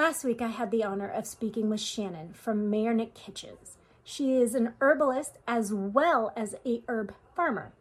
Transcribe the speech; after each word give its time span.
Last 0.00 0.24
week, 0.24 0.40
I 0.40 0.48
had 0.48 0.70
the 0.70 0.82
honor 0.82 1.10
of 1.10 1.26
speaking 1.26 1.68
with 1.68 1.78
Shannon 1.78 2.32
from 2.32 2.70
Mayernik 2.70 3.12
Kitchens. 3.12 3.76
She 4.02 4.32
is 4.32 4.54
an 4.54 4.72
herbalist 4.80 5.36
as 5.46 5.74
well 5.74 6.32
as 6.34 6.54
a 6.64 6.82
herb 6.88 7.12
farmer. 7.36 7.72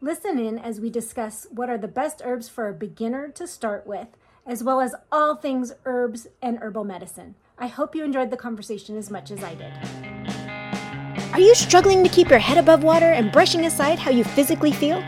Listen 0.00 0.38
in 0.38 0.58
as 0.58 0.80
we 0.80 0.88
discuss 0.88 1.46
what 1.50 1.68
are 1.68 1.76
the 1.76 1.86
best 1.86 2.22
herbs 2.24 2.48
for 2.48 2.70
a 2.70 2.72
beginner 2.72 3.28
to 3.32 3.46
start 3.46 3.86
with, 3.86 4.08
as 4.46 4.64
well 4.64 4.80
as 4.80 4.94
all 5.12 5.36
things 5.36 5.74
herbs 5.84 6.26
and 6.40 6.56
herbal 6.60 6.84
medicine. 6.84 7.34
I 7.58 7.66
hope 7.66 7.94
you 7.94 8.02
enjoyed 8.02 8.30
the 8.30 8.38
conversation 8.38 8.96
as 8.96 9.10
much 9.10 9.30
as 9.30 9.44
I 9.44 9.54
did. 9.54 11.34
Are 11.34 11.40
you 11.40 11.54
struggling 11.54 12.02
to 12.02 12.08
keep 12.08 12.30
your 12.30 12.38
head 12.38 12.56
above 12.56 12.82
water 12.82 13.12
and 13.12 13.30
brushing 13.30 13.66
aside 13.66 13.98
how 13.98 14.10
you 14.10 14.24
physically 14.24 14.72
feel? 14.72 15.04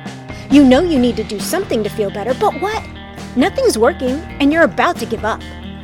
You 0.51 0.63
know 0.63 0.83
you 0.83 0.99
need 0.99 1.17
to 1.17 1.25
do 1.25 1.41
something 1.41 1.83
to 1.85 1.89
feel 1.89 2.11
better, 2.11 2.35
but 2.35 2.61
what? 2.61 2.87
Nothing's 3.35 3.79
working, 3.79 4.17
and 4.41 4.53
you're 4.53 4.65
about 4.65 4.99
to 4.99 5.07
give 5.07 5.25
up. 5.25 5.41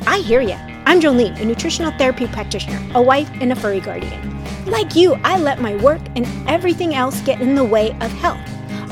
I 0.07 0.19
hear 0.19 0.39
ya. 0.39 0.57
I'm 0.85 1.01
Jolene, 1.01 1.37
a 1.41 1.43
nutritional 1.43 1.91
therapy 1.97 2.27
practitioner, 2.27 2.81
a 2.95 3.01
wife, 3.01 3.29
and 3.41 3.51
a 3.51 3.55
furry 3.57 3.81
guardian. 3.81 4.41
Like 4.65 4.95
you, 4.95 5.15
I 5.25 5.37
let 5.37 5.59
my 5.59 5.75
work 5.75 5.99
and 6.15 6.25
everything 6.47 6.95
else 6.95 7.19
get 7.23 7.41
in 7.41 7.55
the 7.55 7.65
way 7.65 7.91
of 7.99 8.09
health, 8.13 8.39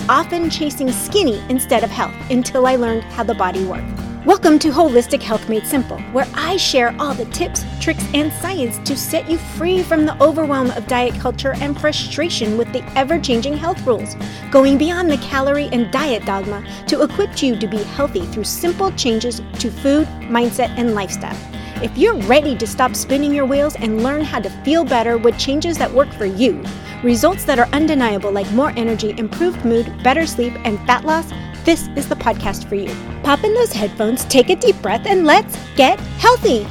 often 0.10 0.50
chasing 0.50 0.92
skinny 0.92 1.42
instead 1.48 1.86
of 1.86 1.90
health 1.90 2.14
until 2.30 2.68
I 2.68 2.76
learned 2.76 3.04
how 3.04 3.24
the 3.24 3.34
body 3.34 3.64
worked. 3.64 3.95
Welcome 4.26 4.58
to 4.58 4.70
Holistic 4.70 5.22
Health 5.22 5.48
Made 5.50 5.68
Simple, 5.68 6.00
where 6.12 6.26
I 6.34 6.58
share 6.58 6.96
all 6.98 7.14
the 7.14 7.26
tips, 7.26 7.64
tricks, 7.80 8.04
and 8.16 8.34
science 8.34 8.80
to 8.80 8.98
set 8.98 9.30
you 9.30 9.38
free 9.38 9.84
from 9.84 10.04
the 10.04 10.20
overwhelm 10.20 10.72
of 10.72 10.88
diet 10.88 11.14
culture 11.20 11.54
and 11.58 11.80
frustration 11.80 12.58
with 12.58 12.74
the 12.74 12.84
ever 12.98 13.20
changing 13.20 13.56
health 13.56 13.86
rules, 13.86 14.16
going 14.50 14.80
beyond 14.80 15.12
the 15.12 15.20
calorie 15.20 15.70
and 15.72 15.92
diet 15.92 16.26
dogma 16.26 16.66
to 16.88 17.04
equip 17.04 17.44
you 17.44 17.56
to 17.56 17.68
be 17.68 17.84
healthy 17.84 18.26
through 18.26 18.46
simple 18.46 18.92
changes 18.94 19.44
to 19.60 19.70
food, 19.70 20.08
mindset, 20.22 20.70
and 20.76 20.96
lifestyle. 20.96 21.38
If 21.84 21.96
you're 21.96 22.18
ready 22.22 22.58
to 22.58 22.66
stop 22.66 22.96
spinning 22.96 23.32
your 23.32 23.46
wheels 23.46 23.76
and 23.76 24.02
learn 24.02 24.22
how 24.22 24.40
to 24.40 24.50
feel 24.64 24.84
better 24.84 25.20
with 25.20 25.38
changes 25.38 25.78
that 25.78 25.94
work 25.94 26.12
for 26.14 26.26
you, 26.26 26.64
results 27.04 27.46
that 27.46 27.60
are 27.60 27.70
undeniable 27.74 28.32
like 28.32 28.52
more 28.54 28.74
energy, 28.76 29.14
improved 29.20 29.64
mood, 29.64 30.02
better 30.02 30.26
sleep, 30.26 30.54
and 30.64 30.80
fat 30.88 31.06
loss, 31.06 31.32
this 31.66 31.88
is 31.96 32.08
the 32.08 32.16
podcast 32.16 32.70
for 32.70 32.76
you. 32.76 32.96
Pop 33.24 33.44
in 33.44 33.54
those 33.56 33.74
headphones, 33.74 34.24
take 34.26 34.52
a 34.52 34.56
deep 34.56 34.80
breath, 34.84 35.08
and 35.08 35.26
let's 35.26 35.58
get 35.76 36.00
healthy. 36.20 36.62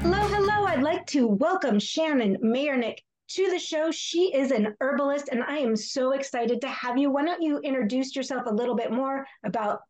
Hello, 0.00 0.20
hello. 0.28 0.64
I'd 0.66 0.84
like 0.84 1.04
to 1.06 1.26
welcome 1.26 1.80
Shannon 1.80 2.36
Mayernik 2.44 2.98
to 3.30 3.50
the 3.50 3.58
show. 3.58 3.90
She 3.90 4.32
is 4.32 4.52
an 4.52 4.76
herbalist, 4.80 5.30
and 5.32 5.42
I 5.42 5.58
am 5.58 5.74
so 5.74 6.12
excited 6.12 6.60
to 6.60 6.68
have 6.68 6.96
you. 6.96 7.10
Why 7.10 7.24
don't 7.24 7.42
you 7.42 7.58
introduce 7.58 8.14
yourself 8.14 8.44
a 8.46 8.54
little 8.54 8.76
bit 8.76 8.92
more 8.92 9.26
about 9.44 9.80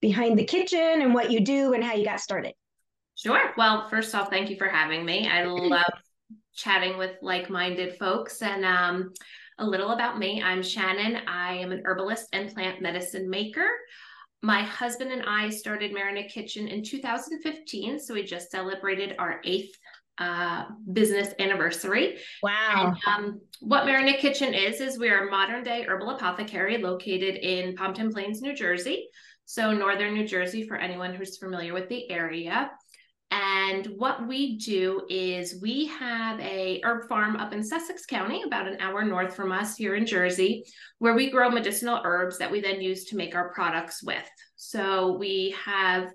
behind 0.00 0.36
the 0.36 0.44
kitchen 0.44 1.00
and 1.00 1.14
what 1.14 1.30
you 1.30 1.38
do 1.38 1.72
and 1.72 1.84
how 1.84 1.94
you 1.94 2.04
got 2.04 2.18
started? 2.18 2.54
Sure. 3.14 3.52
Well, 3.56 3.88
first 3.88 4.12
off, 4.12 4.28
thank 4.28 4.50
you 4.50 4.56
for 4.56 4.68
having 4.68 5.04
me. 5.04 5.28
I 5.28 5.44
love 5.44 5.92
chatting 6.56 6.98
with 6.98 7.12
like-minded 7.22 7.96
folks 7.96 8.42
and 8.42 8.64
um, 8.64 9.12
a 9.60 9.66
little 9.66 9.90
about 9.90 10.18
me. 10.18 10.42
I'm 10.42 10.62
Shannon. 10.62 11.20
I 11.28 11.54
am 11.54 11.70
an 11.70 11.82
herbalist 11.84 12.28
and 12.32 12.52
plant 12.52 12.80
medicine 12.80 13.28
maker. 13.28 13.68
My 14.42 14.62
husband 14.62 15.12
and 15.12 15.22
I 15.26 15.50
started 15.50 15.92
Mayernik 15.92 16.30
Kitchen 16.30 16.66
in 16.66 16.82
2015, 16.82 18.00
so 18.00 18.14
we 18.14 18.24
just 18.24 18.50
celebrated 18.50 19.14
our 19.18 19.40
eighth 19.44 19.76
uh, 20.16 20.64
business 20.92 21.34
anniversary. 21.38 22.16
Wow. 22.42 22.94
And, 23.06 23.24
um, 23.26 23.40
what 23.60 23.84
Mayernik 23.84 24.18
Kitchen 24.18 24.54
is, 24.54 24.80
is 24.80 24.98
we 24.98 25.10
are 25.10 25.28
a 25.28 25.30
modern 25.30 25.62
day 25.62 25.84
herbal 25.86 26.10
apothecary 26.10 26.78
located 26.78 27.36
in 27.36 27.76
Pompton 27.76 28.10
Plains, 28.10 28.40
New 28.40 28.54
Jersey. 28.54 29.08
So, 29.44 29.72
northern 29.72 30.14
New 30.14 30.26
Jersey, 30.26 30.66
for 30.66 30.78
anyone 30.78 31.14
who's 31.14 31.36
familiar 31.36 31.74
with 31.74 31.88
the 31.90 32.10
area. 32.10 32.70
And 33.30 33.86
what 33.96 34.26
we 34.26 34.58
do 34.58 35.02
is 35.08 35.60
we 35.62 35.86
have 35.86 36.40
a 36.40 36.80
herb 36.84 37.08
farm 37.08 37.36
up 37.36 37.52
in 37.52 37.62
Sussex 37.62 38.04
County, 38.04 38.42
about 38.42 38.66
an 38.66 38.80
hour 38.80 39.04
north 39.04 39.36
from 39.36 39.52
us 39.52 39.76
here 39.76 39.94
in 39.94 40.04
Jersey, 40.04 40.64
where 40.98 41.14
we 41.14 41.30
grow 41.30 41.48
medicinal 41.48 42.00
herbs 42.02 42.38
that 42.38 42.50
we 42.50 42.60
then 42.60 42.80
use 42.80 43.04
to 43.06 43.16
make 43.16 43.36
our 43.36 43.52
products 43.52 44.02
with. 44.02 44.28
So 44.56 45.16
we 45.16 45.54
have, 45.64 46.12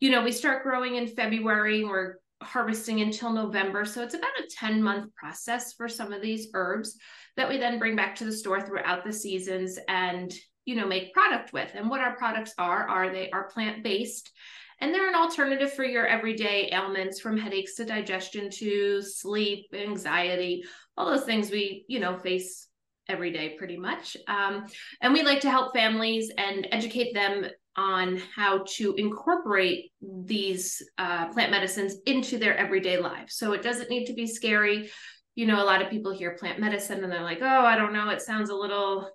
you 0.00 0.10
know, 0.10 0.22
we 0.22 0.32
start 0.32 0.62
growing 0.62 0.94
in 0.94 1.08
February, 1.08 1.84
we're 1.84 2.14
harvesting 2.42 3.02
until 3.02 3.32
November. 3.32 3.84
So 3.84 4.02
it's 4.02 4.14
about 4.14 4.38
a 4.38 4.48
10 4.48 4.82
month 4.82 5.14
process 5.14 5.74
for 5.74 5.88
some 5.88 6.12
of 6.12 6.22
these 6.22 6.48
herbs 6.54 6.96
that 7.36 7.48
we 7.48 7.58
then 7.58 7.78
bring 7.78 7.96
back 7.96 8.14
to 8.16 8.24
the 8.24 8.32
store 8.32 8.62
throughout 8.62 9.04
the 9.04 9.12
seasons 9.12 9.78
and, 9.88 10.32
you 10.64 10.74
know, 10.74 10.86
make 10.86 11.12
product 11.12 11.52
with. 11.52 11.70
And 11.74 11.90
what 11.90 12.00
our 12.00 12.16
products 12.16 12.54
are, 12.56 12.88
are 12.88 13.10
they 13.10 13.30
are 13.30 13.50
plant 13.50 13.82
based 13.82 14.32
and 14.80 14.92
they're 14.92 15.08
an 15.08 15.14
alternative 15.14 15.72
for 15.72 15.84
your 15.84 16.06
everyday 16.06 16.70
ailments 16.72 17.20
from 17.20 17.36
headaches 17.36 17.74
to 17.76 17.84
digestion 17.84 18.50
to 18.50 19.02
sleep, 19.02 19.66
anxiety, 19.72 20.64
all 20.96 21.06
those 21.06 21.24
things 21.24 21.50
we, 21.50 21.84
you 21.88 21.98
know, 21.98 22.16
face 22.18 22.68
every 23.08 23.32
day 23.32 23.54
pretty 23.56 23.76
much. 23.76 24.16
Um, 24.28 24.66
and 25.00 25.12
we 25.12 25.22
like 25.22 25.40
to 25.40 25.50
help 25.50 25.74
families 25.74 26.30
and 26.36 26.66
educate 26.72 27.14
them 27.14 27.46
on 27.76 28.20
how 28.34 28.64
to 28.66 28.94
incorporate 28.94 29.92
these 30.00 30.82
uh, 30.98 31.28
plant 31.28 31.50
medicines 31.50 31.96
into 32.06 32.38
their 32.38 32.56
everyday 32.56 32.98
lives. 32.98 33.36
So 33.36 33.52
it 33.52 33.62
doesn't 33.62 33.90
need 33.90 34.06
to 34.06 34.14
be 34.14 34.26
scary. 34.26 34.90
You 35.34 35.46
know, 35.46 35.62
a 35.62 35.64
lot 35.64 35.82
of 35.82 35.90
people 35.90 36.12
hear 36.12 36.36
plant 36.36 36.58
medicine 36.58 37.04
and 37.04 37.12
they're 37.12 37.22
like, 37.22 37.42
oh, 37.42 37.46
I 37.64 37.76
don't 37.76 37.92
know, 37.92 38.08
it 38.08 38.22
sounds 38.22 38.50
a 38.50 38.54
little 38.54 39.10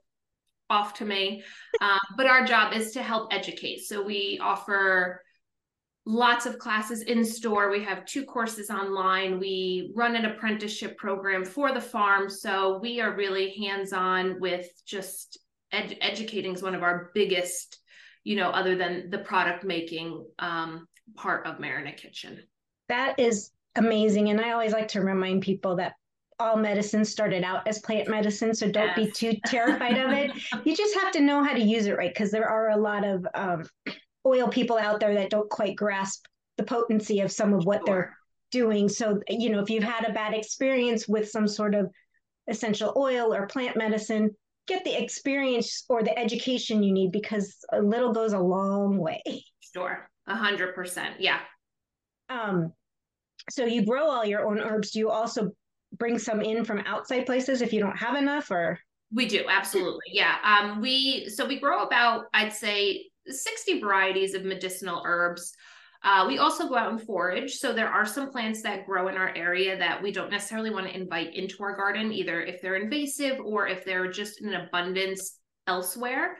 off 0.69 0.93
to 0.95 1.05
me. 1.05 1.43
Um, 1.81 1.99
but 2.16 2.28
our 2.28 2.45
job 2.45 2.73
is 2.73 2.91
to 2.91 3.03
help 3.03 3.33
educate. 3.33 3.79
So 3.79 4.03
we 4.03 4.39
offer 4.41 5.22
lots 6.06 6.45
of 6.45 6.57
classes 6.57 7.03
in 7.03 7.23
store. 7.23 7.69
We 7.69 7.84
have 7.84 8.06
two 8.06 8.25
courses 8.25 8.69
online. 8.69 9.39
We 9.39 9.91
run 9.95 10.16
an 10.16 10.25
apprenticeship 10.25 10.97
program 10.97 11.45
for 11.45 11.73
the 11.73 11.81
farm. 11.81 12.29
So 12.29 12.79
we 12.79 13.00
are 13.01 13.16
really 13.16 13.53
hands 13.53 13.94
on 13.94 14.40
with 14.40 14.67
just 14.85 15.38
ed- 15.72 15.97
educating 16.01 16.53
is 16.53 16.63
one 16.63 16.75
of 16.75 16.84
our 16.84 17.11
biggest, 17.13 17.79
you 18.23 18.35
know, 18.35 18.50
other 18.50 18.75
than 18.75 19.09
the 19.09 19.19
product 19.19 19.63
making 19.63 20.25
um, 20.40 20.88
part 21.16 21.45
of 21.45 21.57
Mayernik 21.57 21.97
Kitchen. 21.97 22.40
That 22.90 23.19
is 23.19 23.51
amazing. 23.75 24.29
And 24.29 24.41
I 24.41 24.51
always 24.51 24.73
like 24.73 24.88
to 24.90 25.01
remind 25.01 25.44
people 25.44 25.75
that 25.78 25.94
all 26.40 26.57
medicine 26.57 27.06
started 27.06 27.44
out 27.44 27.67
as 27.67 27.79
plant 27.79 28.09
medicine. 28.09 28.56
So 28.56 28.69
don't 28.69 28.97
yes. 28.97 28.97
be 28.97 29.11
too 29.11 29.40
terrified 29.45 29.97
of 29.97 30.11
it. 30.11 30.31
You 30.66 30.75
just 30.75 30.95
have 31.00 31.11
to 31.13 31.22
know 31.22 31.44
how 31.44 31.53
to 31.53 31.61
use 31.61 31.85
it 31.85 31.95
right 31.97 32.11
because 32.11 32.31
there 32.31 32.50
are 32.50 32.72
a 32.72 32.78
lot 32.78 33.06
of 33.06 33.25
um, 33.35 33.63
oil 34.26 34.48
people 34.48 34.78
out 34.78 35.00
there 35.00 35.14
that 35.16 35.30
don't 35.30 35.50
quite 35.50 35.76
grasp 35.76 36.26
the 36.58 36.64
potency 36.64 37.22
of 37.22 37.32
some 37.32 37.54
of 37.54 37.66
what 37.66 37.80
sure. 37.80 37.86
they're 37.86 38.18
doing. 38.52 38.90
So, 38.90 39.20
you 39.30 39.50
know, 39.50 39.59
if 39.59 39.70
you've 39.70 39.84
had 39.84 40.08
a 40.08 40.14
bad 40.14 40.34
experience 40.34 41.08
with 41.08 41.30
some 41.30 41.48
sort 41.48 41.74
of 41.74 41.90
essential 42.48 42.94
oil 42.98 43.34
or 43.34 43.48
plant 43.48 43.78
medicine, 43.78 44.32
get 44.68 44.84
the 44.84 45.02
experience 45.02 45.86
or 45.90 46.04
the 46.04 46.18
education 46.18 46.84
you 46.84 46.94
need 46.94 47.12
because 47.12 47.58
a 47.72 47.82
little 47.82 48.14
goes 48.14 48.34
a 48.34 48.40
long 48.40 48.98
way. 48.98 49.22
Sure. 49.74 50.09
A 50.28 50.36
hundred 50.36 50.76
percent. 50.76 51.16
Yeah. 51.20 51.40
Um, 52.30 52.74
so 53.50 53.66
you 53.66 53.86
grow 53.86 54.09
all 54.09 54.26
your 54.26 54.46
own 54.46 54.59
herbs. 54.59 54.92
Do 54.92 55.00
you 55.00 55.09
also 55.09 55.52
bring 55.98 56.20
some 56.20 56.42
in 56.42 56.64
from 56.64 56.80
outside 56.80 57.26
places 57.26 57.62
if 57.62 57.74
you 57.74 57.80
don't 57.80 57.98
have 57.98 58.16
enough 58.16 58.52
or? 58.52 58.80
We 59.14 59.26
do. 59.26 59.44
Absolutely. 59.50 60.06
Yeah. 60.12 60.36
Um, 60.44 60.80
we, 60.80 61.28
so 61.28 61.46
we 61.46 61.59
grow 61.59 61.84
about, 61.84 62.26
I'd 62.34 62.53
say 62.53 63.08
60 63.28 63.80
varieties 63.80 64.34
of 64.34 64.44
medicinal 64.44 65.02
herbs. 65.06 65.54
Uh, 66.04 66.26
we 66.28 66.40
also 66.40 66.68
go 66.68 66.76
out 66.76 66.92
and 66.92 67.02
forage. 67.02 67.54
So 67.54 67.74
there 67.74 67.90
are 67.90 68.06
some 68.06 68.32
plants 68.32 68.64
that 68.64 68.88
grow 68.88 69.08
in 69.08 69.16
our 69.16 69.36
area 69.36 69.78
that 69.78 70.02
we 70.02 70.12
don't 70.12 70.32
necessarily 70.32 70.72
want 70.72 70.88
to 70.88 70.96
invite 70.96 71.36
into 71.36 71.62
our 71.62 71.76
garden, 71.76 72.12
either 72.12 72.42
if 72.42 72.62
they're 72.62 72.76
invasive 72.76 73.40
or 73.40 73.68
if 73.68 73.86
they're 73.86 74.12
just 74.12 74.42
in 74.42 74.54
abundance 74.54 75.38
elsewhere. 75.68 76.38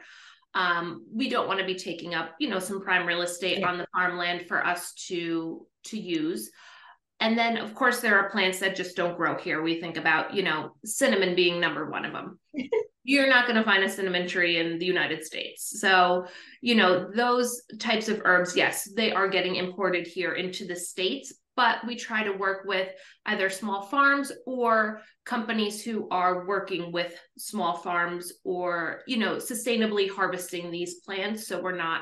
Um, 0.54 1.06
we 1.14 1.28
don't 1.28 1.46
want 1.46 1.60
to 1.60 1.66
be 1.66 1.76
taking 1.76 2.14
up, 2.14 2.34
you 2.38 2.48
know, 2.48 2.58
some 2.58 2.82
prime 2.82 3.06
real 3.06 3.22
estate 3.22 3.60
yeah. 3.60 3.68
on 3.68 3.78
the 3.78 3.86
farmland 3.92 4.46
for 4.48 4.66
us 4.66 4.92
to 5.08 5.66
to 5.84 5.98
use. 5.98 6.50
And 7.22 7.38
then, 7.38 7.56
of 7.56 7.72
course, 7.76 8.00
there 8.00 8.18
are 8.18 8.30
plants 8.30 8.58
that 8.58 8.74
just 8.74 8.96
don't 8.96 9.16
grow 9.16 9.38
here. 9.38 9.62
We 9.62 9.80
think 9.80 9.96
about, 9.96 10.34
you 10.34 10.42
know, 10.42 10.74
cinnamon 10.84 11.36
being 11.36 11.60
number 11.60 11.88
one 11.88 12.04
of 12.04 12.12
them. 12.12 12.40
You're 13.04 13.28
not 13.28 13.46
going 13.46 13.56
to 13.56 13.62
find 13.62 13.84
a 13.84 13.88
cinnamon 13.88 14.26
tree 14.26 14.58
in 14.58 14.80
the 14.80 14.86
United 14.86 15.24
States. 15.24 15.78
So, 15.80 16.26
you 16.62 16.74
know, 16.74 17.08
those 17.14 17.62
types 17.78 18.08
of 18.08 18.22
herbs, 18.24 18.56
yes, 18.56 18.90
they 18.96 19.12
are 19.12 19.28
getting 19.28 19.54
imported 19.54 20.04
here 20.04 20.32
into 20.32 20.66
the 20.66 20.74
States, 20.74 21.32
but 21.54 21.86
we 21.86 21.94
try 21.94 22.24
to 22.24 22.32
work 22.32 22.64
with 22.66 22.88
either 23.26 23.50
small 23.50 23.82
farms 23.82 24.32
or 24.44 25.00
companies 25.24 25.80
who 25.84 26.08
are 26.10 26.44
working 26.44 26.90
with 26.90 27.16
small 27.38 27.76
farms 27.76 28.32
or, 28.42 29.02
you 29.06 29.18
know, 29.18 29.36
sustainably 29.36 30.10
harvesting 30.10 30.72
these 30.72 30.96
plants. 30.96 31.46
So 31.46 31.62
we're 31.62 31.76
not, 31.76 32.00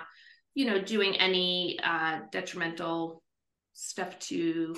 you 0.54 0.64
know, 0.64 0.80
doing 0.80 1.14
any 1.16 1.78
uh, 1.84 2.20
detrimental 2.32 3.22
stuff 3.74 4.18
to 4.18 4.76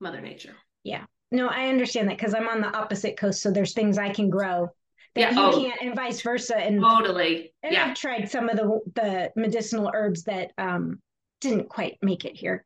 mother 0.00 0.20
nature 0.20 0.54
yeah 0.82 1.04
no 1.30 1.48
i 1.48 1.68
understand 1.68 2.08
that 2.08 2.16
because 2.16 2.34
i'm 2.34 2.48
on 2.48 2.60
the 2.60 2.76
opposite 2.76 3.16
coast 3.16 3.40
so 3.40 3.50
there's 3.50 3.72
things 3.72 3.98
i 3.98 4.10
can 4.10 4.28
grow 4.30 4.68
that 5.14 5.32
yeah, 5.32 5.40
you 5.40 5.40
oh, 5.40 5.60
can't 5.60 5.80
and 5.82 5.94
vice 5.94 6.20
versa 6.22 6.56
and 6.56 6.80
totally 6.80 7.52
and 7.62 7.72
yeah. 7.72 7.86
i've 7.86 7.94
tried 7.96 8.30
some 8.30 8.48
of 8.48 8.56
the 8.56 8.80
the 8.94 9.32
medicinal 9.36 9.90
herbs 9.94 10.24
that 10.24 10.50
um 10.58 10.98
didn't 11.40 11.68
quite 11.68 11.96
make 12.02 12.24
it 12.24 12.36
here 12.36 12.64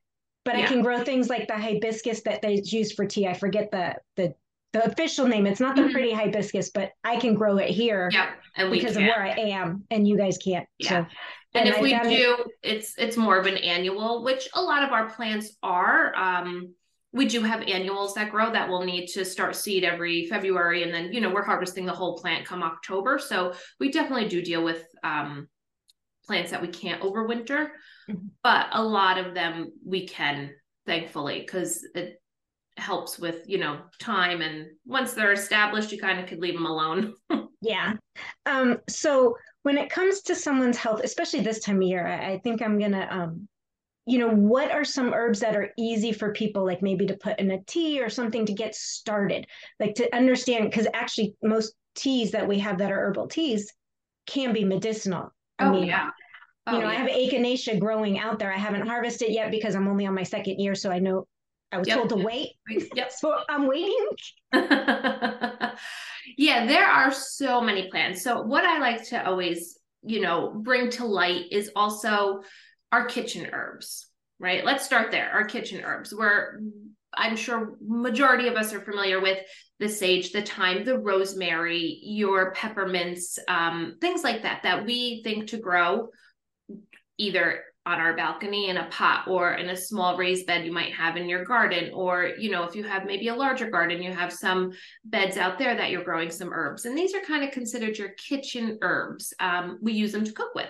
but 0.49 0.57
yeah. 0.57 0.65
I 0.65 0.67
can 0.67 0.81
grow 0.81 1.05
things 1.05 1.29
like 1.29 1.47
the 1.47 1.59
hibiscus 1.59 2.23
that 2.23 2.41
they 2.41 2.63
use 2.65 2.91
for 2.93 3.05
tea. 3.05 3.27
I 3.27 3.35
forget 3.35 3.71
the 3.71 3.97
the 4.17 4.35
the 4.73 4.83
official 4.83 5.27
name. 5.27 5.47
It's 5.47 5.61
not 5.61 5.77
the 5.77 5.83
mm-hmm. 5.83 5.93
pretty 5.93 6.13
hibiscus, 6.13 6.71
but 6.71 6.93
I 7.05 7.17
can 7.17 7.35
grow 7.35 7.59
it 7.59 7.69
here. 7.69 8.09
Yeah, 8.11 8.31
and 8.57 8.71
because 8.71 8.95
can. 8.95 9.03
of 9.03 9.09
where 9.09 9.23
I 9.23 9.35
am, 9.51 9.85
and 9.91 10.09
you 10.09 10.17
guys 10.17 10.39
can't. 10.39 10.67
Yeah. 10.79 10.89
So, 10.89 10.97
and, 10.97 11.09
and 11.55 11.69
if 11.69 11.77
I 11.77 11.83
we 11.83 11.91
do, 11.91 12.37
it, 12.47 12.47
it's 12.63 12.95
it's 12.97 13.19
more 13.19 13.39
of 13.39 13.45
an 13.45 13.59
annual, 13.59 14.25
which 14.25 14.49
a 14.55 14.63
lot 14.63 14.83
of 14.83 14.91
our 14.91 15.11
plants 15.11 15.55
are. 15.63 16.15
Um, 16.15 16.75
we 17.13 17.27
do 17.27 17.43
have 17.43 17.63
annuals 17.63 18.15
that 18.15 18.31
grow 18.31 18.53
that 18.53 18.69
will 18.69 18.85
need 18.85 19.07
to 19.09 19.25
start 19.25 19.57
seed 19.57 19.85
every 19.85 20.27
February, 20.27 20.83
and 20.83 20.93
then 20.93 21.13
you 21.13 21.21
know 21.21 21.31
we're 21.31 21.45
harvesting 21.45 21.87
the 21.87 21.93
whole 21.93 22.19
plant 22.19 22.47
come 22.47 22.63
October. 22.63 23.19
So 23.19 23.55
we 23.81 23.91
definitely 23.91 24.29
do 24.29 24.43
deal 24.43 24.63
with 24.63 24.87
um, 25.03 25.49
plants 26.27 26.51
that 26.51 26.63
we 26.63 26.69
can't 26.69 27.03
overwinter, 27.03 27.69
mm-hmm. 28.09 28.27
but 28.43 28.67
a 28.73 28.83
lot 28.83 29.19
of 29.19 29.35
them 29.35 29.73
we 29.85 30.07
can, 30.07 30.51
thankfully, 30.87 31.41
because 31.41 31.87
it 31.95 32.21
helps 32.77 33.19
with 33.19 33.43
you 33.49 33.59
know 33.59 33.81
time 33.99 34.41
and 34.41 34.67
once 34.87 35.13
they're 35.13 35.33
established 35.33 35.91
you 35.91 35.99
kind 35.99 36.21
of 36.21 36.27
could 36.27 36.39
leave 36.39 36.55
them 36.55 36.65
alone 36.65 37.13
yeah 37.61 37.95
um 38.47 38.79
so 38.89 39.37
when 39.65 39.77
it 39.77 39.91
comes 39.91 40.21
to 40.21 40.35
someone's 40.35 40.77
health 40.77 41.01
especially 41.03 41.41
this 41.41 41.59
time 41.59 41.79
of 41.79 41.83
year 41.83 42.07
i, 42.07 42.35
I 42.35 42.39
think 42.39 42.63
i'm 42.63 42.79
gonna 42.79 43.09
um 43.11 43.49
you 44.09 44.19
know 44.19 44.31
what 44.31 44.71
are 44.71 44.85
some 44.85 45.13
herbs 45.13 45.41
that 45.41 45.55
are 45.55 45.71
easy 45.77 46.13
for 46.13 46.33
people 46.33 46.65
like 46.65 46.83
maybe 46.83 47.07
to 47.07 47.17
put 47.17 47.39
in 47.39 47.51
a 47.51 47.63
tea 47.65 48.01
or 48.01 48.09
something 48.09 48.47
to 48.47 48.53
get 48.53 48.75
started 48.75 49.47
like 49.79 49.95
to 49.95 50.17
understand 50.17 50.71
because 50.71 50.87
actually 50.95 51.35
most 51.43 51.75
teas 51.95 52.31
that 52.31 52.49
we 52.49 52.59
have 52.59 52.79
that 52.79 52.91
are 52.91 53.01
herbal 53.01 53.29
teas 53.29 53.73
can 54.27 54.53
be 54.53 54.65
medicinal 54.65 55.33
I 55.59 55.67
oh 55.67 55.73
mean, 55.73 55.85
yeah 55.85 56.11
you 56.71 56.77
oh, 56.77 56.81
know, 56.81 56.91
yeah. 56.91 56.91
I 56.91 56.95
have 56.97 57.09
echinacea 57.09 57.79
growing 57.79 58.19
out 58.19 58.39
there. 58.39 58.53
I 58.53 58.59
haven't 58.59 58.87
harvested 58.87 59.31
yet 59.31 59.51
because 59.51 59.75
I'm 59.75 59.89
only 59.89 60.07
on 60.07 60.15
my 60.15 60.23
second 60.23 60.59
year, 60.59 60.75
so 60.75 60.91
I 60.91 60.99
know 60.99 61.27
I 61.73 61.79
was 61.79 61.89
yep. 61.89 61.97
told 61.97 62.11
to 62.11 62.17
wait. 62.17 62.51
Yep. 62.95 63.13
so 63.17 63.35
I'm 63.49 63.67
waiting. 63.67 64.07
yeah, 64.53 65.75
there 66.67 66.87
are 66.87 67.11
so 67.11 67.61
many 67.61 67.89
plans. 67.91 68.23
So 68.23 68.43
what 68.43 68.65
I 68.65 68.79
like 68.81 69.07
to 69.09 69.27
always, 69.27 69.79
you 70.03 70.21
know, 70.21 70.53
bring 70.63 70.91
to 70.93 71.07
light 71.07 71.47
is 71.51 71.71
also 71.75 72.43
our 72.93 73.07
kitchen 73.07 73.49
herbs, 73.53 74.09
right? 74.39 74.65
Let's 74.65 74.85
start 74.85 75.11
there. 75.11 75.31
Our 75.31 75.45
kitchen 75.45 75.83
herbs, 75.85 76.15
where 76.15 76.61
I'm 77.15 77.37
sure 77.37 77.77
majority 77.81 78.49
of 78.49 78.57
us 78.57 78.73
are 78.73 78.81
familiar 78.81 79.21
with 79.21 79.39
the 79.79 79.89
sage, 79.89 80.33
the 80.33 80.43
thyme, 80.43 80.85
the 80.85 80.99
rosemary, 80.99 82.01
your 82.03 82.53
peppermints, 82.53 83.39
um, 83.49 83.97
things 84.01 84.25
like 84.25 84.43
that 84.43 84.63
that 84.65 84.85
we 84.85 85.23
think 85.23 85.49
to 85.49 85.59
grow 85.59 86.09
either 87.17 87.63
on 87.89 88.01
our 88.01 88.15
balcony 88.15 88.69
in 88.69 88.77
a 88.77 88.89
pot 88.91 89.27
or 89.27 89.55
in 89.55 89.71
a 89.71 89.77
small 89.77 90.19
raised 90.19 90.47
bed 90.47 90.65
you 90.65 90.73
might 90.73 90.93
have 90.93 91.17
in 91.17 91.27
your 91.27 91.43
garden 91.45 91.91
or 91.95 92.33
you 92.39 92.51
know 92.51 92.65
if 92.65 92.75
you 92.75 92.85
have 92.85 93.07
maybe 93.07 93.29
a 93.29 93.35
larger 93.35 93.71
garden 93.71 94.03
you 94.03 94.13
have 94.13 94.31
some 94.31 94.71
beds 95.07 95.39
out 95.39 95.59
there 95.59 95.75
that 95.75 95.91
you're 95.91 96.05
growing 96.05 96.31
some 96.31 96.53
herbs 96.53 96.85
and 96.85 96.97
these 96.97 97.15
are 97.15 97.23
kind 97.23 97.43
of 97.43 97.51
considered 97.51 97.97
your 97.97 98.11
kitchen 98.11 98.79
herbs 98.83 99.33
um, 99.41 99.79
we 99.81 99.95
use 99.95 100.13
them 100.13 100.23
to 100.23 100.33
cook 100.33 100.55
with 100.55 100.69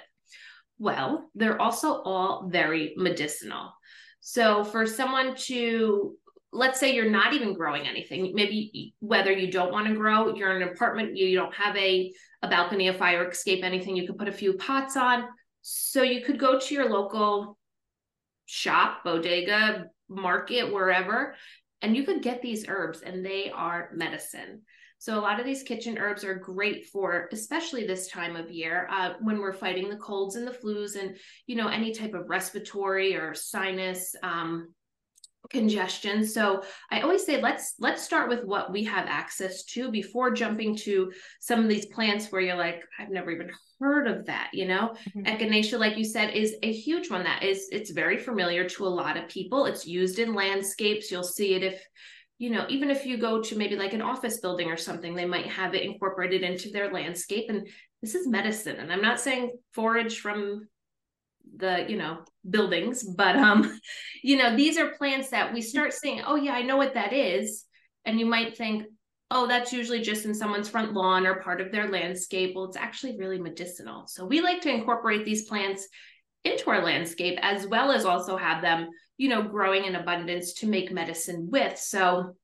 well 0.79 1.31
they're 1.35 1.61
also 1.61 2.03
all 2.03 2.49
very 2.51 2.95
medicinal 2.97 3.73
so 4.21 4.65
for 4.65 4.87
someone 4.87 5.35
to 5.37 6.15
let's 6.53 6.81
say 6.81 6.95
you're 6.95 7.11
not 7.11 7.35
even 7.35 7.53
growing 7.53 7.87
anything 7.87 8.33
maybe 8.35 8.95
whether 9.01 9.33
you 9.33 9.51
don't 9.51 9.73
want 9.73 9.87
to 9.87 9.95
grow 9.95 10.35
you're 10.35 10.57
in 10.57 10.63
an 10.63 10.69
apartment 10.69 11.17
you 11.17 11.37
don't 11.37 11.55
have 11.55 11.77
a 11.77 12.13
a 12.43 12.49
balcony 12.49 12.89
a 12.89 12.95
fire 12.95 13.29
escape 13.29 13.65
anything 13.65 13.97
you 13.97 14.07
could 14.07 14.19
put 14.19 14.29
a 14.29 14.33
few 14.33 14.55
pots 14.55 14.97
on 14.97 15.25
so 15.63 16.03
you 16.03 16.25
could 16.25 16.39
go 16.39 16.59
to 16.59 16.75
your 16.75 16.89
local 16.89 17.59
shop, 18.49 19.05
bodega, 19.05 19.85
market, 20.09 20.73
wherever, 20.73 21.35
and 21.83 21.95
you 21.95 22.05
could 22.05 22.23
get 22.23 22.41
these 22.41 22.67
herbs 22.67 23.03
and 23.03 23.25
they 23.25 23.51
are 23.51 23.91
medicine. 23.95 24.63
So 24.99 25.19
a 25.19 25.21
lot 25.21 25.39
of 25.39 25.47
these 25.47 25.63
kitchen 25.63 25.97
herbs 25.99 26.25
are 26.25 26.35
great 26.35 26.87
for, 26.87 27.29
especially 27.33 27.87
this 27.87 28.09
time 28.09 28.37
of 28.37 28.51
year, 28.51 28.89
uh, 28.91 29.15
when 29.21 29.39
we're 29.39 29.53
fighting 29.53 29.89
the 29.89 29.97
colds 29.97 30.37
and 30.37 30.47
the 30.47 30.53
flus, 30.53 30.97
and 30.97 31.17
you 31.47 31.57
know 31.57 31.69
any 31.69 31.93
type 31.93 32.15
of 32.15 32.29
respiratory 32.29 33.15
or 33.15 33.35
sinus 33.35 34.15
um, 34.23 34.75
congestion. 35.51 36.27
So 36.27 36.63
i 36.91 37.01
always 37.01 37.25
say 37.25 37.41
let's 37.41 37.75
let's 37.79 38.03
start 38.03 38.29
with 38.29 38.45
what 38.45 38.73
we 38.73 38.85
have 38.85 39.07
access 39.09 39.65
to 39.65 39.91
before 39.91 40.31
jumping 40.31 40.77
to 40.77 41.11
some 41.41 41.61
of 41.63 41.69
these 41.69 41.87
plants 41.87 42.31
where 42.31 42.43
you're 42.43 42.57
like 42.57 42.83
i've 42.99 43.11
never 43.11 43.31
even 43.31 43.51
heard 43.81 44.09
of 44.09 44.27
that 44.27 44.51
you 44.53 44.67
know? 44.67 44.95
Mm-hmm. 45.17 45.23
echinacea 45.23 45.79
like 45.79 45.97
you 45.97 46.05
said 46.05 46.35
is 46.35 46.57
a 46.63 46.73
huge 46.73 47.11
one 47.11 47.25
that 47.25 47.43
is 47.43 47.69
it's 47.73 47.93
very 47.93 48.19
familiar 48.19 48.69
to 48.69 48.87
a 48.87 48.89
lot 48.89 49.17
of 49.17 49.29
people. 49.29 49.65
It's 49.67 49.87
used 49.87 50.19
in 50.19 50.35
landscapes. 50.35 51.11
You'll 51.11 51.23
see 51.23 51.55
it 51.55 51.63
if 51.63 51.83
you 52.39 52.51
know 52.51 52.65
even 52.69 52.91
if 52.91 53.05
you 53.05 53.19
go 53.19 53.43
to 53.43 53.57
maybe 53.57 53.77
like 53.77 53.93
an 53.93 54.03
office 54.03 54.39
building 54.39 54.71
or 54.71 54.77
something 54.77 55.15
they 55.15 55.25
might 55.25 55.47
have 55.47 55.75
it 55.75 55.83
incorporated 55.83 56.43
into 56.43 56.71
their 56.71 56.93
landscape 56.93 57.47
and 57.51 57.69
this 58.01 58.15
is 58.15 58.27
medicine. 58.27 58.77
And 58.77 58.93
i'm 58.93 59.03
not 59.03 59.21
saying 59.21 59.51
forage 59.73 60.21
from 60.21 60.69
the 61.57 61.87
you 61.89 61.97
know 61.97 62.19
buildings 62.49 63.03
but 63.03 63.37
um 63.37 63.79
you 64.23 64.37
know 64.37 64.57
these 64.57 64.79
are 64.79 64.97
plants 64.97 65.31
that 65.31 65.53
we 65.53 65.61
start 65.61 65.93
seeing, 65.93 66.23
oh 66.27 66.37
yeah 66.37 66.53
i 66.53 66.63
know 66.63 66.77
what 66.77 66.95
that 66.95 67.13
is. 67.13 67.65
And 68.05 68.19
you 68.19 68.27
might 68.27 68.57
think 68.57 68.85
oh 69.31 69.47
that's 69.47 69.73
usually 69.73 70.01
just 70.01 70.25
in 70.25 70.35
someone's 70.35 70.69
front 70.69 70.95
lawn 70.95 71.27
or 71.27 71.43
part 71.43 71.61
of 71.61 71.73
their 71.73 71.91
landscape. 71.91 72.55
Well 72.55 72.67
it's 72.67 72.77
actually 72.77 73.19
really 73.19 73.39
medicinal. 73.39 74.07
So 74.07 74.25
we 74.25 74.41
like 74.41 74.61
to 74.63 74.71
incorporate 74.71 75.25
these 75.25 75.49
plants 75.49 75.89
into 76.45 76.71
our 76.71 76.83
landscape 76.83 77.39
as 77.43 77.67
well 77.67 77.91
as 77.91 78.05
also 78.05 78.37
have 78.37 78.63
them 78.63 78.89
you 79.19 79.29
know 79.29 79.43
growing 79.43 79.85
in 79.85 79.95
abundance 79.95 80.55
to 80.55 80.67
make 80.67 80.91
medicine 80.91 81.49
with 81.51 81.79
so 81.79 82.35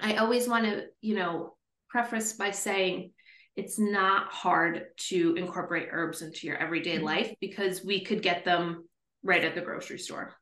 i 0.00 0.16
always 0.16 0.48
want 0.48 0.64
to 0.64 0.86
you 1.00 1.14
know 1.14 1.54
preface 1.88 2.32
by 2.32 2.50
saying 2.50 3.12
it's 3.58 3.78
not 3.78 4.30
hard 4.30 4.86
to 4.96 5.34
incorporate 5.34 5.88
herbs 5.90 6.22
into 6.22 6.46
your 6.46 6.56
everyday 6.56 6.96
mm-hmm. 6.96 7.06
life 7.06 7.34
because 7.40 7.84
we 7.84 8.04
could 8.04 8.22
get 8.22 8.44
them 8.44 8.88
right 9.24 9.42
at 9.44 9.56
the 9.56 9.60
grocery 9.60 9.98
store. 9.98 10.32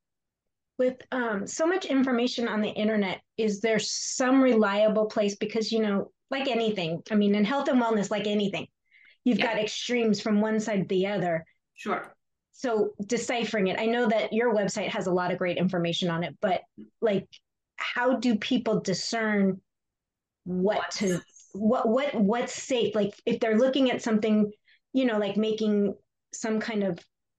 With 0.79 1.01
um, 1.11 1.47
so 1.47 1.67
much 1.67 1.87
information 1.87 2.47
on 2.47 2.61
the 2.61 2.69
internet, 2.69 3.23
is 3.39 3.63
there 3.63 3.79
some 3.79 4.43
reliable 4.43 5.07
place? 5.07 5.35
Because, 5.35 5.73
you 5.73 5.81
know, 5.81 6.11
like 6.31 6.49
anything, 6.49 7.01
I 7.11 7.15
mean, 7.15 7.35
in 7.35 7.45
health 7.45 7.69
and 7.69 7.81
wellness, 7.81 8.11
like 8.11 8.27
anything, 8.27 8.67
you've 9.25 9.39
yeah. 9.39 9.55
got 9.55 9.63
extremes 9.63 10.21
from 10.21 10.43
one 10.43 10.61
side 10.61 10.83
to 10.83 10.89
the 10.89 11.07
other. 11.07 11.47
Sure. 11.75 12.15
So 12.59 12.93
deciphering 13.05 13.67
it, 13.67 13.79
I 13.79 13.85
know 13.85 14.09
that 14.09 14.33
your 14.33 14.55
website 14.55 14.89
has 14.89 15.07
a 15.07 15.13
lot 15.13 15.31
of 15.31 15.39
great 15.39 15.59
information 15.59 16.09
on 16.09 16.25
it, 16.25 16.35
but 16.41 16.63
like, 17.03 17.29
how 17.77 18.17
do 18.17 18.37
people 18.37 18.81
discern 18.81 19.61
what, 20.45 20.91
to 20.93 21.21
what 21.53 21.89
what 21.89 22.15
what's 22.15 22.55
safe? 22.55 22.95
Like 22.95 23.13
if 23.27 23.41
they're 23.41 23.59
looking 23.59 23.91
at 23.91 24.03
something 24.03 24.51
you 24.93 25.05
know 25.05 25.19
like 25.19 25.37
making 25.37 25.95
some 26.33 26.59
kind 26.59 26.83
of 26.83 26.99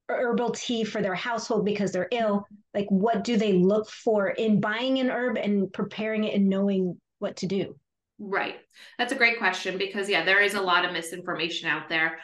herbal 0.10 0.52
tea 0.52 0.84
for 0.84 1.02
their 1.02 1.16
household 1.16 1.66
because 1.66 1.92
they're 1.92 2.08
ill 2.12 2.48
like 2.74 2.86
what 2.90 3.26
do 3.26 3.36
they 3.36 3.54
look 3.54 3.90
for 3.90 4.30
in 4.30 4.62
buying 4.62 5.00
an 5.00 5.10
herb 5.10 5.38
and 5.38 5.74
preparing 5.74 6.24
it 6.24 6.36
and 6.36 6.48
knowing 6.48 7.00
what 7.20 7.38
to 7.38 7.48
do? 7.48 7.76
Right. 8.20 8.56
That's 8.98 9.12
a 9.12 9.18
great 9.18 9.40
question 9.40 9.78
because 9.78 10.10
yeah 10.10 10.24
there 10.24 10.42
is 10.42 10.54
a 10.54 10.62
lot 10.62 10.86
of 10.86 10.94
misinformation 10.94 11.68
out 11.68 11.90
there 11.90 12.20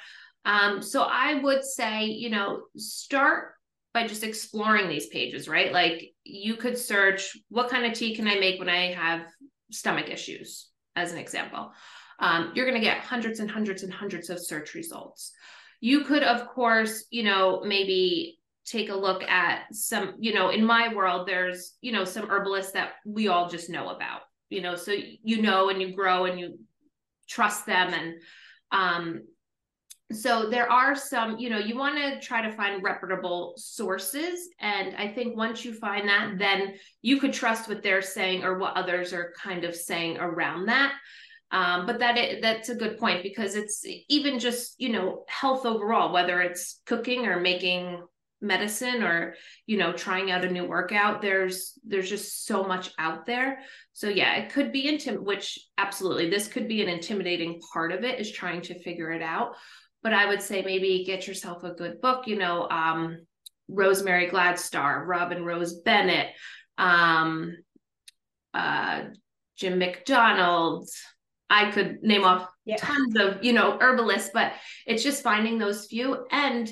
um, 0.45 0.81
so 0.81 1.03
i 1.03 1.35
would 1.35 1.63
say 1.63 2.05
you 2.05 2.29
know 2.29 2.63
start 2.77 3.53
by 3.93 4.07
just 4.07 4.23
exploring 4.23 4.89
these 4.89 5.07
pages 5.07 5.47
right 5.47 5.71
like 5.71 6.13
you 6.23 6.55
could 6.55 6.77
search 6.77 7.37
what 7.49 7.69
kind 7.69 7.85
of 7.85 7.93
tea 7.93 8.15
can 8.15 8.27
i 8.27 8.39
make 8.39 8.59
when 8.59 8.69
i 8.69 8.91
have 8.93 9.25
stomach 9.71 10.09
issues 10.09 10.69
as 10.95 11.11
an 11.11 11.17
example, 11.17 11.71
um, 12.19 12.51
you're 12.55 12.65
going 12.65 12.79
to 12.79 12.85
get 12.85 12.99
hundreds 12.99 13.39
and 13.39 13.49
hundreds 13.49 13.83
and 13.83 13.91
hundreds 13.91 14.29
of 14.29 14.39
search 14.39 14.73
results. 14.73 15.31
You 15.81 16.03
could, 16.03 16.23
of 16.23 16.47
course, 16.47 17.05
you 17.09 17.23
know, 17.23 17.61
maybe 17.65 18.39
take 18.65 18.89
a 18.89 18.95
look 18.95 19.23
at 19.23 19.63
some, 19.73 20.15
you 20.19 20.33
know, 20.33 20.49
in 20.49 20.63
my 20.63 20.93
world, 20.93 21.27
there's, 21.27 21.73
you 21.81 21.91
know, 21.91 22.05
some 22.05 22.29
herbalists 22.29 22.71
that 22.73 22.93
we 23.05 23.27
all 23.27 23.49
just 23.49 23.69
know 23.69 23.89
about, 23.89 24.21
you 24.49 24.61
know, 24.61 24.75
so 24.75 24.93
you 24.93 25.41
know, 25.41 25.69
and 25.69 25.81
you 25.81 25.93
grow 25.93 26.25
and 26.25 26.39
you 26.39 26.59
trust 27.27 27.65
them. 27.65 27.93
And 27.93 28.13
um, 28.71 29.23
so 30.15 30.49
there 30.49 30.71
are 30.71 30.95
some 30.95 31.37
you 31.37 31.49
know 31.49 31.57
you 31.59 31.77
want 31.77 31.95
to 31.95 32.19
try 32.19 32.41
to 32.41 32.55
find 32.55 32.83
reputable 32.83 33.53
sources 33.57 34.49
and 34.59 34.95
i 34.95 35.07
think 35.07 35.35
once 35.35 35.63
you 35.65 35.73
find 35.73 36.07
that 36.07 36.37
then 36.37 36.73
you 37.01 37.19
could 37.19 37.33
trust 37.33 37.67
what 37.67 37.83
they're 37.83 38.01
saying 38.01 38.43
or 38.43 38.57
what 38.57 38.75
others 38.75 39.13
are 39.13 39.33
kind 39.37 39.63
of 39.63 39.75
saying 39.75 40.17
around 40.17 40.67
that. 40.67 40.93
Um, 41.51 41.85
but 41.85 41.99
that 41.99 42.17
it, 42.17 42.41
that's 42.41 42.69
a 42.69 42.75
good 42.75 42.97
point 42.97 43.21
because 43.21 43.55
it's 43.55 43.85
even 44.09 44.39
just 44.39 44.73
you 44.79 44.89
know 44.89 45.23
health 45.27 45.67
overall 45.67 46.11
whether 46.11 46.41
it's 46.41 46.81
cooking 46.87 47.27
or 47.27 47.39
making 47.39 48.01
medicine 48.41 49.03
or 49.03 49.35
you 49.67 49.77
know 49.77 49.93
trying 49.93 50.31
out 50.31 50.43
a 50.43 50.49
new 50.49 50.65
workout 50.65 51.21
there's 51.21 51.79
there's 51.85 52.09
just 52.09 52.47
so 52.47 52.63
much 52.63 52.91
out 52.97 53.27
there. 53.27 53.59
So 53.91 54.09
yeah 54.09 54.35
it 54.37 54.51
could 54.51 54.71
be 54.71 54.87
intim 54.87 55.19
which 55.19 55.59
absolutely 55.77 56.29
this 56.29 56.47
could 56.47 56.67
be 56.67 56.81
an 56.81 56.89
intimidating 56.89 57.61
part 57.71 57.91
of 57.91 58.03
it 58.03 58.19
is 58.19 58.31
trying 58.31 58.61
to 58.63 58.81
figure 58.81 59.11
it 59.11 59.21
out 59.21 59.55
but 60.03 60.13
I 60.13 60.27
would 60.27 60.41
say 60.41 60.61
maybe 60.61 61.05
get 61.05 61.27
yourself 61.27 61.63
a 61.63 61.71
good 61.71 62.01
book, 62.01 62.27
you 62.27 62.35
know, 62.35 62.67
um, 62.69 63.25
Rosemary 63.69 64.29
Gladstar, 64.29 65.05
Robin 65.07 65.45
Rose 65.45 65.81
Bennett, 65.81 66.27
um, 66.77 67.55
uh, 68.53 69.03
Jim 69.57 69.79
McDonald. 69.79 70.89
I 71.49 71.71
could 71.71 72.03
name 72.03 72.23
off 72.23 72.49
yeah. 72.65 72.75
tons 72.77 73.15
of, 73.15 73.43
you 73.43 73.53
know, 73.53 73.77
herbalists, 73.79 74.31
but 74.33 74.53
it's 74.85 75.03
just 75.03 75.23
finding 75.23 75.57
those 75.57 75.85
few. 75.85 76.25
And 76.31 76.69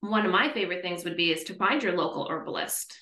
one 0.00 0.26
of 0.26 0.32
my 0.32 0.52
favorite 0.52 0.82
things 0.82 1.04
would 1.04 1.16
be 1.16 1.30
is 1.30 1.44
to 1.44 1.54
find 1.54 1.82
your 1.82 1.96
local 1.96 2.28
herbalist. 2.28 2.98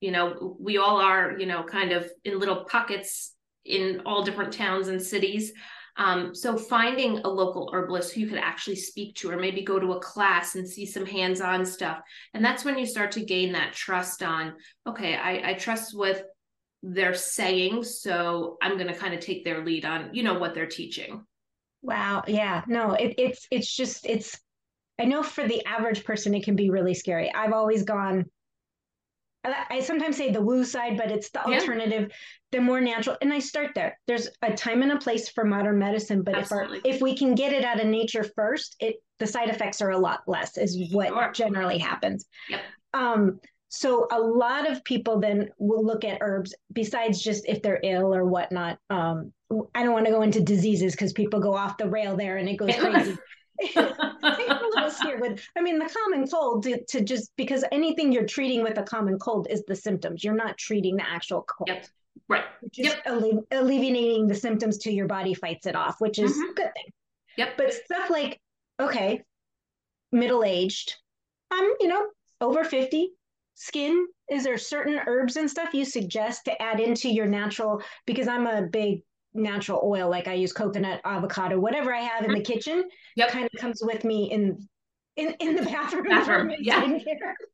You 0.00 0.10
know, 0.10 0.56
we 0.58 0.78
all 0.78 1.00
are, 1.00 1.38
you 1.38 1.46
know, 1.46 1.62
kind 1.62 1.92
of 1.92 2.10
in 2.24 2.38
little 2.38 2.64
pockets 2.64 3.34
in 3.64 4.02
all 4.06 4.24
different 4.24 4.52
towns 4.52 4.88
and 4.88 5.00
cities. 5.00 5.52
Um, 5.96 6.34
so 6.34 6.56
finding 6.56 7.18
a 7.18 7.28
local 7.28 7.70
herbalist 7.72 8.14
who 8.14 8.22
you 8.22 8.28
could 8.28 8.38
actually 8.38 8.76
speak 8.76 9.14
to, 9.16 9.30
or 9.30 9.36
maybe 9.36 9.62
go 9.62 9.78
to 9.78 9.92
a 9.92 10.00
class 10.00 10.54
and 10.54 10.68
see 10.68 10.86
some 10.86 11.04
hands-on 11.04 11.66
stuff, 11.66 12.00
and 12.34 12.44
that's 12.44 12.64
when 12.64 12.78
you 12.78 12.86
start 12.86 13.12
to 13.12 13.24
gain 13.24 13.52
that 13.52 13.72
trust 13.72 14.22
on. 14.22 14.54
Okay, 14.86 15.16
I, 15.16 15.50
I 15.50 15.54
trust 15.54 15.96
with 15.96 16.22
they're 16.82 17.14
saying, 17.14 17.84
so 17.84 18.56
I'm 18.60 18.76
to 18.76 18.94
kind 18.94 19.14
of 19.14 19.20
take 19.20 19.44
their 19.44 19.64
lead 19.64 19.84
on, 19.84 20.12
you 20.12 20.22
know, 20.22 20.38
what 20.38 20.54
they're 20.54 20.66
teaching. 20.66 21.24
Wow. 21.82 22.24
Yeah. 22.26 22.62
No. 22.66 22.92
It, 22.92 23.14
it's 23.18 23.46
it's 23.50 23.74
just 23.74 24.06
it's. 24.06 24.38
I 24.98 25.04
know 25.04 25.22
for 25.22 25.46
the 25.46 25.64
average 25.64 26.04
person, 26.04 26.34
it 26.34 26.44
can 26.44 26.54
be 26.54 26.70
really 26.70 26.94
scary. 26.94 27.32
I've 27.32 27.52
always 27.52 27.82
gone 27.82 28.26
I 29.44 29.80
sometimes 29.80 30.16
say 30.16 30.30
the 30.30 30.40
woo 30.40 30.64
side, 30.64 30.96
but 30.96 31.10
it's 31.10 31.30
the 31.30 31.40
yeah. 31.48 31.58
alternative, 31.58 32.12
the 32.52 32.60
more 32.60 32.80
natural. 32.80 33.16
And 33.20 33.32
I 33.32 33.40
start 33.40 33.70
there. 33.74 33.98
There's 34.06 34.28
a 34.42 34.52
time 34.52 34.82
and 34.82 34.92
a 34.92 34.98
place 34.98 35.28
for 35.28 35.44
modern 35.44 35.78
medicine, 35.78 36.22
but 36.22 36.38
if 36.38 36.52
our, 36.52 36.68
if 36.84 37.00
we 37.00 37.16
can 37.16 37.34
get 37.34 37.52
it 37.52 37.64
out 37.64 37.80
of 37.80 37.86
nature 37.86 38.24
first, 38.36 38.76
it 38.78 38.96
the 39.18 39.26
side 39.26 39.48
effects 39.48 39.80
are 39.80 39.90
a 39.90 39.98
lot 39.98 40.22
less, 40.26 40.58
is 40.58 40.92
what 40.92 41.08
sure. 41.08 41.32
generally 41.32 41.78
happens. 41.78 42.26
Yep. 42.50 42.60
Um, 42.94 43.40
so 43.68 44.06
a 44.12 44.20
lot 44.20 44.70
of 44.70 44.84
people 44.84 45.18
then 45.18 45.48
will 45.58 45.84
look 45.84 46.04
at 46.04 46.18
herbs 46.20 46.54
besides 46.72 47.22
just 47.22 47.48
if 47.48 47.62
they're 47.62 47.80
ill 47.82 48.14
or 48.14 48.26
whatnot. 48.26 48.78
Um, 48.90 49.32
I 49.74 49.82
don't 49.82 49.92
want 49.92 50.06
to 50.06 50.12
go 50.12 50.22
into 50.22 50.40
diseases 50.40 50.92
because 50.92 51.12
people 51.12 51.40
go 51.40 51.54
off 51.54 51.78
the 51.78 51.88
rail 51.88 52.16
there 52.16 52.36
and 52.36 52.48
it 52.48 52.58
goes 52.58 52.76
crazy. 52.78 53.16
A 53.76 54.60
little 54.74 54.90
scared 54.90 55.20
with 55.20 55.40
i 55.56 55.60
mean 55.60 55.78
the 55.78 55.88
common 55.88 56.26
cold 56.26 56.62
to, 56.62 56.82
to, 56.84 57.00
just 57.02 57.30
because 57.36 57.64
anything 57.72 58.12
you're 58.12 58.26
treating 58.26 58.62
with 58.62 58.78
a 58.78 58.82
common 58.82 59.18
cold 59.18 59.46
is 59.50 59.62
the 59.66 59.76
symptoms 59.76 60.22
you're 60.22 60.34
not 60.34 60.56
treating 60.58 60.96
the 60.96 61.08
actual 61.08 61.42
cold 61.42 61.68
yep. 61.68 61.86
right 62.28 62.44
just 62.70 62.96
yep. 62.96 63.06
alle- 63.06 63.46
alleviating 63.52 64.26
the 64.26 64.34
symptoms 64.34 64.78
till 64.78 64.92
your 64.92 65.06
body 65.06 65.34
fights 65.34 65.66
it 65.66 65.76
off 65.76 66.00
which 66.00 66.18
is 66.18 66.32
mm-hmm. 66.32 66.50
a 66.50 66.54
good 66.54 66.70
thing 66.74 66.92
yep 67.36 67.56
but 67.56 67.72
stuff 67.72 68.10
like 68.10 68.40
okay 68.80 69.22
middle 70.10 70.44
aged 70.44 70.96
i'm 71.50 71.70
you 71.80 71.88
know 71.88 72.06
over 72.40 72.64
50 72.64 73.10
skin 73.54 74.06
is 74.30 74.44
there 74.44 74.58
certain 74.58 74.98
herbs 75.06 75.36
and 75.36 75.50
stuff 75.50 75.74
you 75.74 75.84
suggest 75.84 76.46
to 76.46 76.62
add 76.62 76.80
into 76.80 77.08
your 77.08 77.26
natural 77.26 77.82
because 78.06 78.28
i'm 78.28 78.46
a 78.46 78.62
big 78.62 79.02
natural 79.34 79.80
oil 79.82 80.10
like 80.10 80.28
i 80.28 80.34
use 80.34 80.52
coconut 80.52 81.00
avocado 81.04 81.58
whatever 81.58 81.94
i 81.94 82.00
have 82.00 82.24
in 82.24 82.32
the 82.32 82.40
kitchen 82.40 82.84
yep. 83.16 83.30
kind 83.30 83.48
of 83.52 83.60
comes 83.60 83.80
with 83.82 84.04
me 84.04 84.30
in 84.30 84.68
in, 85.16 85.34
in 85.40 85.56
the 85.56 85.62
bathroom, 85.62 86.04
bathroom. 86.08 86.52
yeah. 86.60 86.98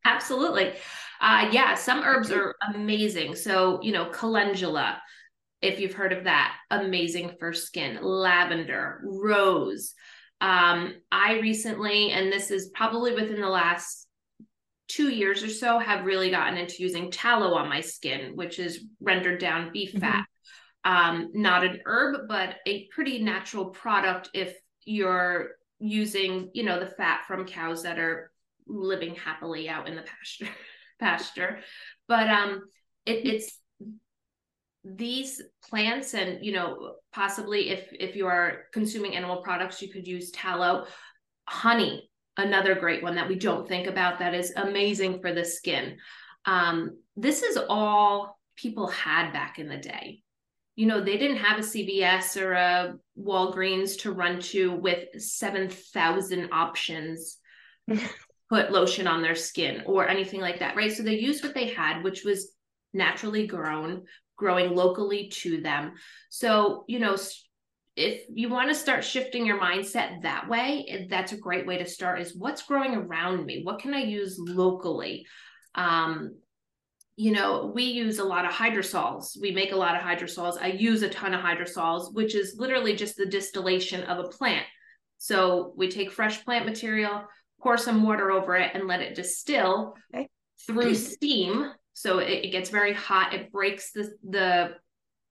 absolutely. 0.05 0.73
Uh, 1.21 1.49
yeah 1.51 1.75
some 1.75 2.03
herbs 2.05 2.31
are 2.31 2.55
amazing. 2.75 3.35
So 3.35 3.81
you 3.83 3.93
know 3.93 4.07
calendula 4.11 5.01
if 5.61 5.81
you've 5.81 5.95
heard 5.95 6.13
of 6.13 6.25
that 6.25 6.55
amazing 6.71 7.33
for 7.39 7.53
skin. 7.53 7.99
Lavender 8.01 9.01
rose. 9.05 9.95
Um, 10.41 10.95
i 11.11 11.41
recently 11.41 12.13
and 12.13 12.33
this 12.33 12.53
is 12.53 12.71
probably 12.73 13.13
within 13.13 13.41
the 13.41 13.49
last 13.49 14.07
two 14.87 15.09
years 15.09 15.43
or 15.43 15.51
so 15.51 15.81
have 15.81 16.07
really 16.07 16.31
gotten 16.31 16.57
into 16.57 16.77
using 16.81 17.11
tallow 17.11 17.55
on 17.55 17.69
my 17.69 17.81
skin 17.81 18.37
which 18.37 18.61
is 18.61 18.85
rendered 19.01 19.41
down 19.41 19.73
beef 19.73 19.91
mm-hmm. 19.91 19.99
fat 19.99 20.27
um, 20.85 21.31
not 21.35 21.65
an 21.65 21.81
herb, 21.87 22.29
but 22.29 22.57
a 22.67 22.87
pretty 22.89 23.23
natural 23.23 23.67
product 23.67 24.31
if 24.35 24.55
you're 24.85 25.51
using, 25.79 26.51
you 26.55 26.63
know, 26.63 26.81
the 26.81 26.87
fat 26.87 27.25
from 27.27 27.47
cows 27.47 27.83
that 27.83 27.99
are 27.99 28.33
living 28.67 29.15
happily 29.15 29.69
out 29.69 29.89
in 29.89 29.95
the 29.97 30.03
pasture. 30.03 30.49
pasture, 30.99 31.61
but 32.09 32.29
um, 32.29 32.63
it, 33.07 33.25
it's 33.25 33.59
these 34.85 35.41
plants, 35.69 36.15
and 36.15 36.45
you 36.45 36.53
know, 36.53 36.95
possibly 37.13 37.71
if 37.71 37.89
if 37.93 38.17
you 38.17 38.27
are 38.27 38.65
consuming 38.73 39.15
animal 39.15 39.43
products, 39.43 39.81
you 39.81 39.93
could 39.93 40.07
use 40.07 40.31
tallow, 40.31 40.87
honey, 41.47 42.11
another 42.37 42.75
great 42.75 43.03
one 43.03 43.15
that 43.17 43.29
we 43.29 43.37
don't 43.37 43.69
think 43.69 43.87
about 43.87 44.19
that 44.19 44.35
is 44.35 44.53
amazing 44.57 45.21
for 45.21 45.33
the 45.33 45.45
skin. 45.45 45.99
Um, 46.47 46.99
this 47.17 47.43
is 47.43 47.59
all 47.69 48.39
people 48.57 48.89
had 48.89 49.33
back 49.33 49.59
in 49.59 49.69
the 49.69 49.77
day 49.77 50.23
you 50.79 50.87
know, 50.87 51.01
they 51.01 51.19
didn't 51.19 51.39
have 51.39 51.59
a 51.59 51.63
CVS 51.63 52.41
or 52.41 52.53
a 52.53 52.95
Walgreens 53.21 53.99
to 54.03 54.13
run 54.13 54.39
to 54.43 54.71
with 54.77 55.21
7,000 55.21 56.51
options 56.53 57.39
put 58.49 58.71
lotion 58.71 59.09
on 59.09 59.21
their 59.21 59.35
skin 59.35 59.83
or 59.87 60.09
anything 60.09 60.41
like 60.41 60.61
that, 60.61 60.77
right? 60.77 60.93
So 60.93 61.03
they 61.03 61.19
used 61.19 61.43
what 61.43 61.53
they 61.53 61.71
had, 61.71 62.05
which 62.05 62.23
was 62.25 62.53
naturally 62.95 63.45
grown, 63.49 64.05
growing 64.37 64.73
locally 64.73 65.31
to 65.41 65.61
them. 65.61 65.95
So, 66.31 66.85
you 66.87 67.01
know, 67.01 67.17
if 67.97 68.23
you 68.33 68.49
want 68.49 68.69
to 68.69 68.75
start 68.77 69.03
shifting 69.03 69.47
your 69.47 69.59
mindset 69.59 70.23
that 70.23 70.49
way, 70.49 71.09
that's 71.11 71.33
a 71.33 71.39
great 71.39 71.67
way 71.67 71.79
to 71.79 71.87
start 71.87 72.21
is 72.21 72.37
what's 72.37 72.63
growing 72.63 72.95
around 72.95 73.45
me? 73.45 73.63
What 73.65 73.81
can 73.81 73.95
I 73.95 74.05
use 74.05 74.39
locally? 74.39 75.27
Um, 75.75 76.37
you 77.19 77.33
know, 77.33 77.73
we 77.75 77.83
use 77.83 78.21
a 78.21 78.25
lot 78.25 78.45
of 78.45 78.53
hydrosols. 78.53 79.37
We 79.41 79.51
make 79.51 79.73
a 79.73 79.77
lot 79.77 79.97
of 79.97 80.03
hydrosols. 80.03 80.57
I 80.63 80.69
use 80.69 81.03
a 81.03 81.09
ton 81.09 81.35
of 81.35 81.41
hydrosols, 81.41 82.15
which 82.15 82.37
is 82.37 82.55
literally 82.57 82.95
just 82.95 83.17
the 83.17 83.27
distillation 83.27 84.05
of 84.05 84.25
a 84.25 84.29
plant. 84.29 84.65
So 85.17 85.73
we 85.77 85.91
take 85.91 86.13
fresh 86.13 86.45
plant 86.45 86.65
material, 86.65 87.25
pour 87.61 87.77
some 87.77 88.05
water 88.05 88.31
over 88.31 88.55
it, 88.55 88.71
and 88.73 88.87
let 88.87 89.01
it 89.01 89.17
distill 89.17 89.97
okay. 90.15 90.29
through 90.65 90.95
steam. 90.95 91.73
So 91.93 92.21
it, 92.21 92.45
it 92.45 92.53
gets 92.53 92.71
very 92.71 92.93
hot. 92.93 93.35
It 93.35 93.51
breaks 93.51 93.91
the 93.91 94.13
the 94.23 94.77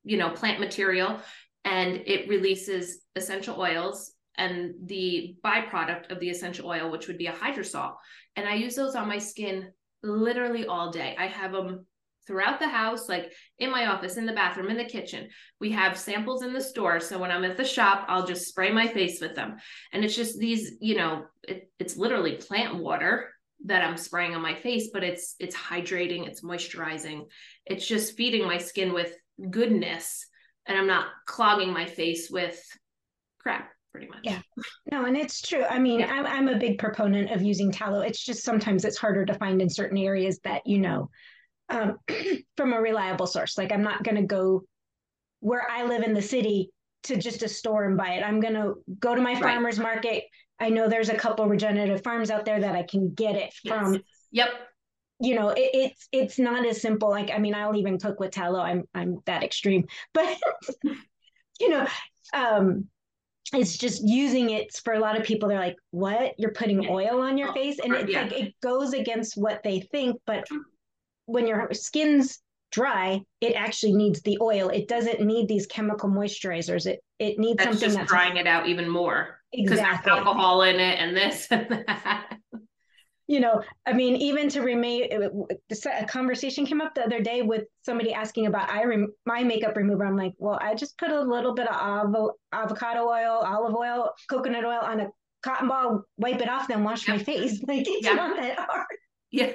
you 0.03 0.17
know 0.17 0.31
plant 0.31 0.59
material, 0.59 1.21
and 1.63 2.01
it 2.05 2.27
releases 2.27 2.99
essential 3.15 3.61
oils 3.61 4.11
and 4.37 4.73
the 4.87 5.37
byproduct 5.41 6.11
of 6.11 6.19
the 6.19 6.29
essential 6.29 6.67
oil, 6.67 6.91
which 6.91 7.07
would 7.07 7.17
be 7.17 7.27
a 7.27 7.31
hydrosol. 7.31 7.93
And 8.35 8.45
I 8.45 8.55
use 8.55 8.75
those 8.75 8.95
on 8.95 9.07
my 9.07 9.19
skin 9.19 9.71
literally 10.03 10.65
all 10.65 10.91
day. 10.91 11.15
I 11.17 11.27
have 11.27 11.51
them 11.51 11.85
throughout 12.25 12.59
the 12.59 12.67
house, 12.67 13.07
like 13.07 13.31
in 13.57 13.71
my 13.71 13.87
office, 13.87 14.17
in 14.17 14.25
the 14.25 14.33
bathroom, 14.33 14.69
in 14.69 14.77
the 14.77 14.83
kitchen. 14.83 15.29
We 15.61 15.71
have 15.71 15.97
samples 15.97 16.43
in 16.43 16.53
the 16.53 16.61
store. 16.61 16.99
So 16.99 17.17
when 17.17 17.31
I'm 17.31 17.45
at 17.45 17.57
the 17.57 17.63
shop, 17.63 18.05
I'll 18.09 18.25
just 18.25 18.47
spray 18.47 18.71
my 18.71 18.87
face 18.87 19.21
with 19.21 19.33
them. 19.35 19.55
And 19.93 20.03
it's 20.03 20.15
just 20.15 20.37
these, 20.37 20.73
you 20.81 20.97
know, 20.97 21.25
it, 21.47 21.71
it's 21.79 21.95
literally 21.95 22.35
plant 22.35 22.75
water 22.75 23.29
that 23.65 23.83
I'm 23.83 23.97
spraying 23.97 24.35
on 24.35 24.41
my 24.41 24.53
face, 24.53 24.89
but 24.93 25.03
it's 25.03 25.35
it's 25.39 25.55
hydrating, 25.55 26.27
it's 26.27 26.41
moisturizing. 26.41 27.27
It's 27.65 27.87
just 27.87 28.15
feeding 28.15 28.45
my 28.45 28.57
skin 28.57 28.93
with 28.93 29.13
goodness 29.49 30.27
and 30.67 30.77
I'm 30.77 30.87
not 30.87 31.07
clogging 31.25 31.73
my 31.73 31.85
face 31.85 32.29
with 32.29 32.61
crap 33.39 33.71
pretty 33.97 34.11
much. 34.11 34.19
Yeah. 34.23 34.41
No, 34.91 35.05
and 35.05 35.17
it's 35.17 35.41
true. 35.41 35.63
I 35.63 35.79
mean, 35.79 35.99
yeah. 35.99 36.11
I'm, 36.11 36.25
I'm 36.25 36.47
a 36.47 36.57
big 36.57 36.77
proponent 36.77 37.31
of 37.31 37.41
using 37.41 37.71
tallow. 37.71 37.99
It's 38.01 38.23
just 38.23 38.43
sometimes 38.43 38.85
it's 38.85 38.97
harder 38.97 39.25
to 39.25 39.33
find 39.33 39.61
in 39.61 39.69
certain 39.69 39.97
areas 39.97 40.39
that, 40.45 40.61
you 40.65 40.79
know, 40.79 41.09
um, 41.69 41.97
from 42.57 42.73
a 42.73 42.79
reliable 42.79 43.27
source. 43.27 43.57
Like 43.57 43.73
I'm 43.73 43.83
not 43.83 44.03
going 44.03 44.15
to 44.15 44.23
go 44.23 44.63
where 45.41 45.67
I 45.69 45.83
live 45.83 46.03
in 46.03 46.13
the 46.13 46.21
city 46.21 46.71
to 47.03 47.17
just 47.17 47.43
a 47.43 47.49
store 47.49 47.83
and 47.83 47.97
buy 47.97 48.13
it. 48.13 48.23
I'm 48.23 48.39
going 48.39 48.53
to 48.53 48.75
go 48.99 49.13
to 49.13 49.21
my 49.21 49.33
right. 49.33 49.43
farmer's 49.43 49.77
market. 49.77 50.23
I 50.59 50.69
know 50.69 50.87
there's 50.87 51.09
a 51.09 51.17
couple 51.17 51.45
regenerative 51.47 52.01
farms 52.01 52.31
out 52.31 52.45
there 52.45 52.59
that 52.61 52.75
I 52.75 52.83
can 52.83 53.13
get 53.13 53.35
it 53.35 53.53
from. 53.67 53.95
Yes. 53.95 54.03
Yep. 54.31 54.49
You 55.19 55.35
know, 55.35 55.49
it, 55.49 55.69
it's 55.73 56.07
it's 56.11 56.39
not 56.39 56.65
as 56.65 56.81
simple. 56.81 57.09
Like 57.09 57.31
I 57.31 57.39
mean, 57.39 57.55
I'll 57.55 57.75
even 57.75 57.99
cook 57.99 58.19
with 58.19 58.31
tallow. 58.31 58.59
I'm 58.59 58.83
I'm 58.93 59.17
that 59.25 59.43
extreme, 59.43 59.85
but 60.13 60.37
you 61.59 61.69
know, 61.69 61.87
um, 62.33 62.87
it's 63.53 63.77
just 63.77 64.05
using 64.05 64.49
it 64.49 64.73
for 64.83 64.93
a 64.93 64.99
lot 64.99 65.19
of 65.19 65.25
people. 65.25 65.47
They're 65.49 65.59
like 65.59 65.77
what? 65.91 66.33
You're 66.37 66.51
putting 66.51 66.87
oil 66.89 67.21
on 67.21 67.37
your 67.37 67.49
oh, 67.49 67.53
face? 67.53 67.79
And 67.79 67.93
it's 67.93 68.11
yeah. 68.11 68.23
like 68.23 68.33
it 68.33 68.53
goes 68.61 68.93
against 68.93 69.37
what 69.37 69.61
they 69.63 69.79
think 69.79 70.19
but 70.25 70.47
mm. 70.49 70.59
when 71.25 71.47
your 71.47 71.69
skin's 71.73 72.39
dry 72.71 73.21
it 73.39 73.53
actually 73.53 73.93
needs 73.93 74.21
the 74.21 74.37
oil. 74.41 74.69
It 74.69 74.87
doesn't 74.87 75.21
need 75.21 75.47
these 75.47 75.65
chemical 75.67 76.09
moisturizers. 76.09 76.85
It 76.85 76.99
it 77.19 77.39
needs 77.39 77.57
that's 77.57 77.71
something 77.71 77.87
just 77.87 77.97
that's 77.97 78.09
drying 78.09 78.37
it 78.37 78.47
out 78.47 78.67
even 78.67 78.89
more 78.89 79.39
because 79.51 79.79
exactly. 79.79 80.11
there's 80.11 80.25
alcohol 80.25 80.61
in 80.63 80.79
it 80.79 80.99
and 80.99 81.15
this 81.15 81.47
and 81.51 81.83
that 81.87 82.37
you 83.27 83.41
know, 83.41 83.61
I 83.85 83.91
mean, 83.91 84.15
even 84.15 84.47
to 84.49 84.61
remain, 84.61 85.09
a 85.11 86.05
conversation 86.05 86.65
came 86.65 86.79
up 86.79 86.95
the 86.95 87.03
other 87.03 87.19
day 87.19 87.41
with 87.41 87.65
somebody 87.83 88.13
asking 88.13 88.47
about 88.47 88.69
I 88.69 88.85
rem- 88.85 89.13
my 89.25 89.43
makeup 89.43 89.75
remover. 89.75 90.05
I'm 90.05 90.15
like, 90.15 90.33
well, 90.37 90.57
I 90.61 90.75
just 90.75 90.97
put 90.97 91.11
a 91.11 91.21
little 91.21 91.53
bit 91.53 91.69
of 91.69 91.75
av- 91.75 92.31
avocado 92.53 93.05
oil, 93.05 93.41
olive 93.43 93.75
oil, 93.75 94.11
coconut 94.29 94.63
oil 94.63 94.79
on 94.81 95.01
a 95.01 95.07
cotton 95.43 95.67
ball, 95.67 96.03
wipe 96.17 96.41
it 96.41 96.49
off, 96.49 96.69
then 96.69 96.85
wash 96.85 97.07
my 97.07 97.17
face. 97.17 97.61
Like 97.67 97.85
it's 97.85 98.07
yeah. 98.07 98.13
not 98.13 98.37
that 98.37 98.59
hard. 98.59 98.85
Yeah. 99.29 99.51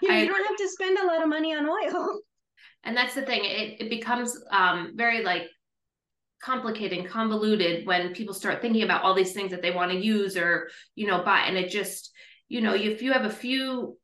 you, 0.00 0.08
know, 0.08 0.16
you 0.16 0.28
don't 0.28 0.46
have 0.46 0.56
to 0.56 0.68
spend 0.68 0.96
a 0.98 1.06
lot 1.06 1.22
of 1.22 1.28
money 1.28 1.54
on 1.54 1.68
oil. 1.68 2.20
And 2.86 2.94
that's 2.94 3.14
the 3.14 3.22
thing; 3.22 3.46
it 3.46 3.80
it 3.80 3.88
becomes 3.88 4.38
um, 4.50 4.92
very 4.94 5.24
like 5.24 5.44
complicated 6.42 6.98
and 6.98 7.08
convoluted 7.08 7.86
when 7.86 8.12
people 8.12 8.34
start 8.34 8.60
thinking 8.60 8.82
about 8.82 9.02
all 9.02 9.14
these 9.14 9.32
things 9.32 9.50
that 9.52 9.62
they 9.62 9.70
want 9.70 9.90
to 9.90 9.96
use 9.96 10.36
or 10.36 10.68
you 10.94 11.06
know 11.06 11.24
buy, 11.24 11.44
and 11.46 11.56
it 11.56 11.70
just 11.70 12.12
you 12.48 12.60
know 12.60 12.74
if 12.74 13.02
you 13.02 13.12
have 13.12 13.24
a 13.24 13.30
few 13.30 13.96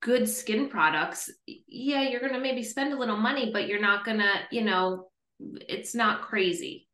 good 0.00 0.28
skin 0.28 0.68
products, 0.68 1.30
yeah, 1.46 2.02
you're 2.02 2.20
going 2.20 2.32
to 2.32 2.40
maybe 2.40 2.62
spend 2.62 2.92
a 2.92 2.98
little 2.98 3.16
money, 3.16 3.50
but 3.52 3.66
you're 3.66 3.80
not 3.80 4.04
going 4.04 4.18
to, 4.18 4.32
you 4.50 4.62
know, 4.62 5.08
it's 5.40 5.94
not 5.94 6.22
crazy. 6.22 6.88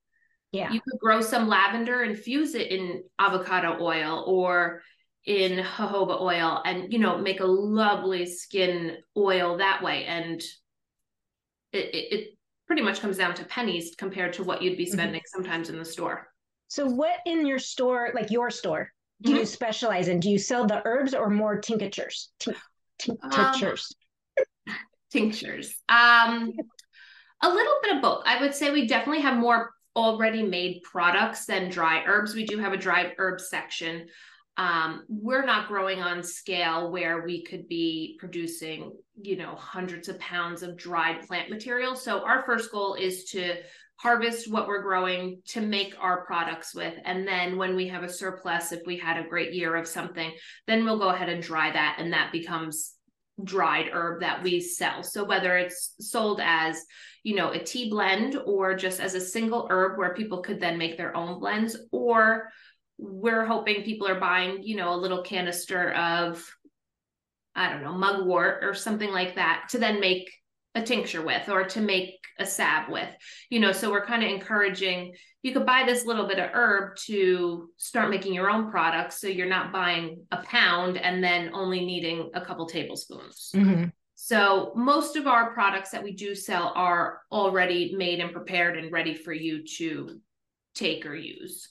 Yeah. 0.53 0.71
You 0.71 0.81
could 0.81 0.99
grow 1.01 1.21
some 1.21 1.49
lavender, 1.49 2.03
and 2.03 2.13
infuse 2.13 2.55
it 2.55 2.71
in 2.71 3.03
avocado 3.19 3.79
oil 3.81 4.25
or 4.27 4.83
in 5.25 5.65
jojoba 5.65 6.21
oil 6.21 6.61
and, 6.65 6.93
you 6.93 6.99
know, 6.99 7.19
make 7.19 7.41
a 7.41 7.47
lovely 7.47 8.27
skin 8.27 8.97
oil 9.17 9.59
that 9.59 9.83
way. 9.83 10.05
And 10.05 10.41
it, 11.73 11.95
it, 11.95 12.13
it 12.13 12.29
pretty 12.67 12.83
much 12.83 13.01
comes 13.01 13.17
down 13.17 13.35
to 13.35 13.45
pennies 13.45 13.95
compared 13.97 14.35
to 14.35 14.45
what 14.45 14.63
you'd 14.63 14.77
be 14.77 14.85
mm-hmm. 14.85 14.93
spending 14.93 15.21
mm-hmm. 15.21 15.43
sometimes 15.43 15.71
in 15.71 15.79
the 15.79 15.85
store. 15.85 16.29
So, 16.69 16.87
what 16.87 17.17
in 17.27 17.47
your 17.47 17.59
store, 17.59 18.13
like 18.15 18.31
your 18.31 18.51
store, 18.51 18.91
do 19.23 19.31
mm-hmm. 19.31 19.41
you 19.41 19.47
specialize 19.47 20.09
in? 20.09 20.21
Do 20.21 20.31
you 20.31 20.39
sell 20.39 20.67
the 20.67 20.83
herbs 20.85 21.15
or 21.15 21.31
more 21.31 21.59
tinctures? 21.59 22.31
tinctures. 22.99 23.95
Um, 24.69 24.77
tinctures. 25.11 25.75
Um, 25.89 26.53
a 27.43 27.49
little 27.49 27.75
bit 27.83 27.97
of 27.97 28.03
both. 28.03 28.23
I 28.27 28.41
would 28.41 28.55
say 28.55 28.71
we 28.71 28.87
definitely 28.87 29.23
have 29.23 29.39
more 29.39 29.73
already 29.95 30.43
made 30.43 30.83
products 30.83 31.45
than 31.45 31.71
dry 31.71 32.03
herbs. 32.07 32.35
We 32.35 32.47
do 32.47 32.59
have 32.59 32.73
a 32.73 32.79
dry 32.79 33.13
herb 33.19 33.41
section. 33.41 34.07
Um, 34.57 35.05
we're 35.09 35.45
not 35.45 35.69
growing 35.69 36.01
on 36.01 36.23
scale 36.23 36.91
where 36.91 37.23
we 37.23 37.43
could 37.43 37.69
be 37.69 38.17
producing, 38.19 38.93
you 39.21 39.37
know, 39.37 39.55
hundreds 39.55 40.09
of 40.09 40.19
pounds 40.19 40.63
of 40.63 40.77
dried 40.77 41.27
plant 41.27 41.51
material. 41.51 41.95
So 41.97 42.25
our 42.25 42.45
first 42.45 42.71
goal 42.71 42.95
is 42.95 43.25
to 43.31 43.57
harvest 44.03 44.51
what 44.51 44.67
we're 44.67 44.83
growing 44.83 45.41
to 45.47 45.61
make 45.61 45.95
our 46.01 46.25
products 46.27 46.75
with. 46.75 46.95
And 47.05 47.27
then 47.27 47.57
when 47.57 47.77
we 47.77 47.87
have 47.87 48.03
a 48.03 48.13
surplus, 48.13 48.73
if 48.73 48.81
we 48.85 48.99
had 48.99 49.17
a 49.17 49.29
great 49.29 49.55
year 49.55 49.77
of 49.77 49.87
something, 49.87 50.33
then 50.67 50.85
we'll 50.85 50.99
go 50.99 51.11
ahead 51.11 51.29
and 51.29 51.41
dry 51.41 51.71
that. 51.71 51.97
And 52.01 52.13
that 52.13 52.33
becomes 52.33 52.95
dried 53.45 53.91
herb 53.93 54.21
that 54.21 54.43
we 54.43 54.61
sell. 54.61 55.05
So 55.05 55.25
whether 55.25 55.57
it's 55.57 55.95
sold 56.01 56.41
as, 56.43 56.85
you 57.23 57.37
know, 57.37 57.53
a 57.53 57.61
tea 57.61 57.91
blend 57.91 58.37
or 58.45 58.75
just 58.75 58.99
as 58.99 59.15
a 59.15 59.21
single 59.21 59.69
herb 59.71 59.97
where 59.97 60.15
people 60.15 60.43
could 60.43 60.59
then 60.59 60.79
make 60.79 60.97
their 60.97 61.17
own 61.17 61.39
blends, 61.39 61.77
or 61.93 62.51
we're 62.99 63.47
hoping 63.47 63.85
people 63.85 64.09
are 64.09 64.21
buying, 64.21 64.65
you 64.65 64.77
know, 64.77 64.93
a 64.93 64.99
little 64.99 65.23
canister 65.23 65.93
of, 65.93 66.45
I 67.55 67.71
don't 67.71 67.85
know, 67.85 67.95
mugwort 67.95 68.65
or 68.65 68.75
something 68.75 69.11
like 69.11 69.37
that 69.37 69.69
to 69.71 69.79
then 69.79 70.01
make 70.01 70.29
a 70.75 70.83
tincture 70.83 71.23
with 71.23 71.49
or 71.49 71.65
to 71.65 71.81
make 71.81 72.19
a 72.39 72.47
salve 72.47 72.89
with 72.89 73.09
you 73.51 73.61
know 73.61 73.73
so 73.73 73.91
we're 73.91 74.05
kind 74.05 74.23
of 74.23 74.31
encouraging 74.31 75.13
you 75.43 75.53
could 75.53 75.67
buy 75.67 75.83
this 75.85 76.07
little 76.07 76.27
bit 76.27 76.39
of 76.39 76.51
herb 76.53 76.97
to 76.97 77.69
start 77.77 78.11
making 78.11 78.33
your 78.33 78.49
own 78.49 78.71
products 78.71 79.21
so 79.21 79.27
you're 79.27 79.49
not 79.49 79.73
buying 79.73 80.25
a 80.31 80.39
pound 80.45 80.97
and 80.97 81.23
then 81.23 81.51
only 81.53 81.85
needing 81.85 82.31
a 82.35 82.41
couple 82.41 82.67
tablespoons. 82.67 83.51
Mm-hmm. 83.55 83.87
so 84.15 84.73
most 84.77 85.17
of 85.17 85.27
our 85.27 85.53
products 85.53 85.91
that 85.91 86.03
we 86.03 86.13
do 86.13 86.35
sell 86.35 86.73
are 86.75 87.21
already 87.31 87.95
made 87.97 88.21
and 88.21 88.33
prepared 88.33 88.79
and 88.79 88.93
ready 88.93 89.15
for 89.15 89.33
you 89.33 89.65
to 89.79 90.21
take 90.75 91.05
or 91.05 91.15
use. 91.15 91.69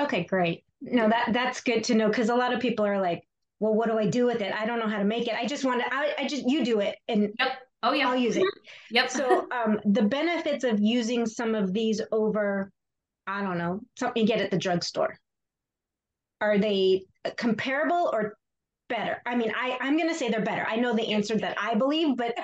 Okay 0.00 0.24
great. 0.24 0.64
No 0.80 1.08
that 1.08 1.32
that's 1.32 1.60
good 1.60 1.84
to 1.84 1.94
know 1.94 2.08
because 2.08 2.28
a 2.28 2.34
lot 2.34 2.52
of 2.52 2.60
people 2.60 2.84
are 2.84 3.00
like 3.00 3.22
well 3.60 3.74
what 3.74 3.88
do 3.88 3.98
i 3.98 4.06
do 4.06 4.26
with 4.26 4.40
it? 4.40 4.52
I 4.52 4.66
don't 4.66 4.80
know 4.80 4.88
how 4.88 4.98
to 4.98 5.04
make 5.04 5.28
it. 5.28 5.34
I 5.34 5.46
just 5.46 5.64
want 5.64 5.80
to 5.82 5.94
i, 5.94 6.14
I 6.18 6.26
just 6.26 6.48
you 6.48 6.64
do 6.64 6.80
it 6.80 6.96
and 7.08 7.32
yep 7.38 7.52
Oh 7.82 7.92
yeah, 7.92 8.08
I'll 8.08 8.16
use 8.16 8.36
it. 8.36 8.46
yep. 8.90 9.10
So 9.10 9.48
um, 9.50 9.80
the 9.84 10.02
benefits 10.02 10.64
of 10.64 10.80
using 10.80 11.26
some 11.26 11.54
of 11.54 11.72
these 11.72 12.00
over, 12.12 12.70
I 13.26 13.42
don't 13.42 13.58
know, 13.58 13.80
something 13.98 14.22
you 14.22 14.28
get 14.28 14.40
at 14.40 14.50
the 14.50 14.58
drugstore. 14.58 15.18
Are 16.40 16.58
they 16.58 17.04
comparable 17.36 18.10
or 18.12 18.36
better? 18.88 19.20
I 19.26 19.36
mean, 19.36 19.52
I 19.56 19.78
I'm 19.80 19.96
gonna 19.98 20.14
say 20.14 20.28
they're 20.28 20.42
better. 20.42 20.66
I 20.68 20.76
know 20.76 20.94
the 20.94 21.12
answer 21.12 21.36
that 21.38 21.56
I 21.60 21.74
believe, 21.74 22.16
but 22.16 22.36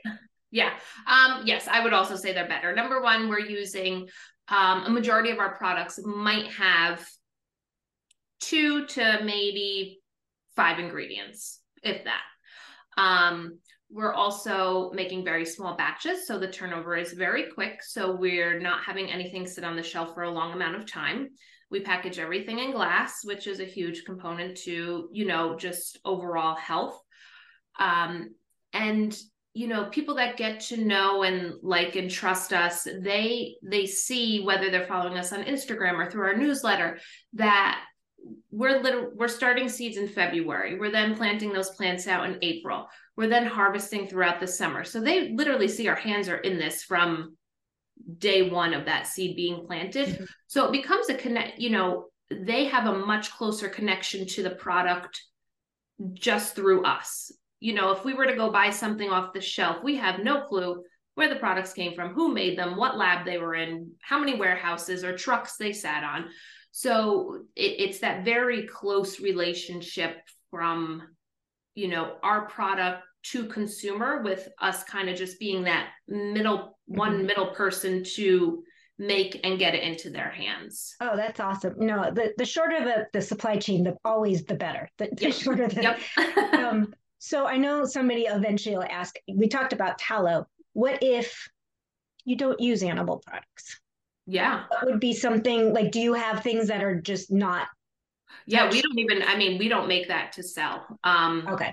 yeah, 0.50 0.72
um, 1.06 1.42
yes, 1.44 1.68
I 1.70 1.82
would 1.82 1.92
also 1.92 2.16
say 2.16 2.32
they're 2.32 2.48
better. 2.48 2.74
Number 2.74 3.02
one, 3.02 3.28
we're 3.28 3.40
using 3.40 4.08
um, 4.48 4.84
a 4.84 4.90
majority 4.90 5.30
of 5.30 5.38
our 5.38 5.56
products 5.56 5.98
might 6.04 6.46
have 6.52 7.06
two 8.40 8.86
to 8.86 9.20
maybe 9.24 10.00
five 10.54 10.78
ingredients, 10.78 11.60
if 11.82 12.04
that. 12.04 12.22
Um, 12.96 13.58
we're 13.96 14.12
also 14.12 14.90
making 14.92 15.24
very 15.24 15.46
small 15.46 15.74
batches, 15.74 16.26
so 16.26 16.38
the 16.38 16.46
turnover 16.46 16.98
is 16.98 17.14
very 17.14 17.44
quick. 17.50 17.82
So 17.82 18.14
we're 18.14 18.60
not 18.60 18.84
having 18.84 19.10
anything 19.10 19.46
sit 19.46 19.64
on 19.64 19.74
the 19.74 19.82
shelf 19.82 20.12
for 20.12 20.24
a 20.24 20.30
long 20.30 20.52
amount 20.52 20.76
of 20.76 20.84
time. 20.84 21.30
We 21.70 21.80
package 21.80 22.18
everything 22.18 22.58
in 22.58 22.72
glass, 22.72 23.20
which 23.24 23.46
is 23.46 23.58
a 23.58 23.64
huge 23.64 24.04
component 24.04 24.58
to, 24.58 25.08
you 25.10 25.24
know, 25.24 25.56
just 25.56 25.98
overall 26.04 26.56
health. 26.56 27.00
Um, 27.80 28.34
and 28.74 29.18
you 29.54 29.66
know 29.66 29.86
people 29.86 30.16
that 30.16 30.36
get 30.36 30.60
to 30.60 30.76
know 30.76 31.22
and 31.22 31.54
like 31.62 31.96
and 31.96 32.10
trust 32.10 32.52
us 32.52 32.86
they 33.00 33.54
they 33.62 33.86
see 33.86 34.42
whether 34.42 34.70
they're 34.70 34.86
following 34.86 35.16
us 35.16 35.32
on 35.32 35.42
instagram 35.44 35.94
or 35.94 36.10
through 36.10 36.26
our 36.26 36.36
newsletter 36.36 36.98
that 37.32 37.82
we're 38.50 38.82
little 38.82 39.10
we're 39.14 39.28
starting 39.28 39.70
seeds 39.70 39.96
in 39.96 40.06
february 40.06 40.78
we're 40.78 40.92
then 40.92 41.16
planting 41.16 41.54
those 41.54 41.70
plants 41.70 42.06
out 42.06 42.28
in 42.28 42.38
april 42.42 42.86
we're 43.16 43.28
then 43.28 43.46
harvesting 43.46 44.06
throughout 44.06 44.40
the 44.40 44.46
summer. 44.46 44.84
So 44.84 45.00
they 45.00 45.30
literally 45.30 45.68
see 45.68 45.88
our 45.88 45.96
hands 45.96 46.28
are 46.28 46.36
in 46.36 46.58
this 46.58 46.82
from 46.82 47.36
day 48.18 48.50
one 48.50 48.74
of 48.74 48.84
that 48.84 49.06
seed 49.06 49.36
being 49.36 49.66
planted. 49.66 50.08
Mm-hmm. 50.08 50.24
So 50.46 50.66
it 50.66 50.72
becomes 50.72 51.08
a 51.08 51.14
connect, 51.14 51.58
you 51.58 51.70
know, 51.70 52.06
they 52.30 52.66
have 52.66 52.86
a 52.86 52.98
much 52.98 53.32
closer 53.32 53.68
connection 53.68 54.26
to 54.26 54.42
the 54.42 54.50
product 54.50 55.22
just 56.12 56.54
through 56.54 56.84
us. 56.84 57.32
You 57.60 57.72
know, 57.72 57.92
if 57.92 58.04
we 58.04 58.12
were 58.12 58.26
to 58.26 58.36
go 58.36 58.50
buy 58.50 58.70
something 58.70 59.08
off 59.08 59.32
the 59.32 59.40
shelf, 59.40 59.78
we 59.82 59.96
have 59.96 60.20
no 60.20 60.42
clue 60.42 60.82
where 61.14 61.30
the 61.30 61.36
products 61.36 61.72
came 61.72 61.94
from, 61.94 62.12
who 62.12 62.34
made 62.34 62.58
them, 62.58 62.76
what 62.76 62.98
lab 62.98 63.24
they 63.24 63.38
were 63.38 63.54
in, 63.54 63.92
how 64.02 64.18
many 64.18 64.36
warehouses 64.36 65.02
or 65.02 65.16
trucks 65.16 65.56
they 65.56 65.72
sat 65.72 66.04
on. 66.04 66.26
So 66.72 67.44
it, 67.54 67.76
it's 67.78 68.00
that 68.00 68.26
very 68.26 68.66
close 68.66 69.18
relationship 69.20 70.18
from 70.50 71.02
you 71.74 71.88
know 71.88 72.16
our 72.22 72.46
product 72.48 73.02
to 73.32 73.46
consumer 73.46 74.22
with 74.22 74.48
us 74.60 74.84
kind 74.84 75.08
of 75.08 75.16
just 75.16 75.38
being 75.38 75.64
that 75.64 75.88
middle 76.08 76.78
one 76.86 77.18
mm-hmm. 77.18 77.26
middle 77.26 77.46
person 77.48 78.04
to 78.04 78.62
make 78.98 79.40
and 79.44 79.58
get 79.58 79.74
it 79.74 79.82
into 79.82 80.10
their 80.10 80.30
hands. 80.30 80.94
Oh, 81.00 81.16
that's 81.16 81.40
awesome. 81.40 81.74
No, 81.78 82.10
the, 82.10 82.32
the 82.38 82.46
shorter 82.46 82.82
the, 82.82 83.06
the 83.12 83.20
supply 83.20 83.56
chain, 83.56 83.84
the 83.84 83.96
always 84.04 84.44
the 84.44 84.54
better. 84.54 84.88
The, 84.98 85.10
the 85.12 85.24
yep. 85.26 85.34
shorter 85.34 85.68
the 85.68 85.82
yep. 85.82 86.00
um, 86.54 86.94
so 87.18 87.46
I 87.46 87.56
know 87.58 87.84
somebody 87.84 88.22
eventually 88.22 88.76
will 88.76 88.84
ask, 88.84 89.14
we 89.32 89.48
talked 89.48 89.72
about 89.72 89.98
tallow. 89.98 90.46
What 90.72 91.02
if 91.02 91.48
you 92.24 92.36
don't 92.36 92.60
use 92.60 92.82
animal 92.82 93.22
products? 93.26 93.80
Yeah. 94.26 94.64
What 94.68 94.86
would 94.86 95.00
be 95.00 95.12
something 95.12 95.72
like 95.72 95.92
do 95.92 96.00
you 96.00 96.14
have 96.14 96.42
things 96.42 96.68
that 96.68 96.82
are 96.82 97.00
just 97.00 97.30
not 97.30 97.68
yeah, 98.46 98.70
we 98.70 98.80
don't 98.80 98.98
even. 98.98 99.22
I 99.22 99.36
mean, 99.36 99.58
we 99.58 99.68
don't 99.68 99.88
make 99.88 100.08
that 100.08 100.32
to 100.32 100.42
sell. 100.42 100.86
Um, 101.02 101.48
okay. 101.48 101.72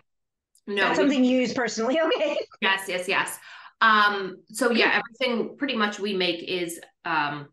No, 0.67 0.76
that's 0.76 0.97
something 0.97 1.21
we, 1.21 1.28
you 1.28 1.41
use 1.41 1.54
personally. 1.54 1.99
Okay. 2.15 2.38
Yes, 2.62 2.86
yes, 2.88 3.08
yes. 3.08 3.39
Um, 3.82 4.38
so 4.49 4.71
yeah, 4.71 5.02
everything 5.02 5.58
pretty 5.58 5.76
much 5.76 5.99
we 5.99 6.13
make 6.13 6.43
is 6.43 6.80
um, 7.06 7.49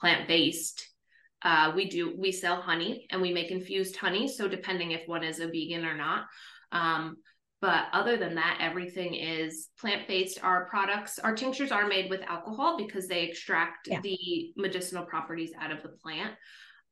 plant 0.00 0.26
based. 0.26 0.86
Uh, 1.42 1.72
we 1.74 1.88
do 1.88 2.14
we 2.18 2.32
sell 2.32 2.60
honey 2.60 3.06
and 3.10 3.22
we 3.22 3.32
make 3.32 3.50
infused 3.50 3.96
honey. 3.96 4.28
So 4.28 4.48
depending 4.48 4.90
if 4.90 5.06
one 5.06 5.22
is 5.22 5.38
a 5.38 5.46
vegan 5.46 5.84
or 5.84 5.96
not. 5.96 6.26
Um, 6.72 7.16
but 7.60 7.84
other 7.92 8.16
than 8.16 8.34
that, 8.36 8.58
everything 8.60 9.14
is 9.14 9.68
plant 9.78 10.08
based. 10.08 10.42
Our 10.42 10.64
products, 10.66 11.18
our 11.18 11.34
tinctures 11.34 11.70
are 11.70 11.86
made 11.86 12.08
with 12.08 12.22
alcohol 12.22 12.78
because 12.78 13.06
they 13.06 13.22
extract 13.22 13.86
yeah. 13.86 14.00
the 14.00 14.52
medicinal 14.56 15.04
properties 15.04 15.52
out 15.60 15.70
of 15.70 15.82
the 15.82 15.90
plant. 15.90 16.34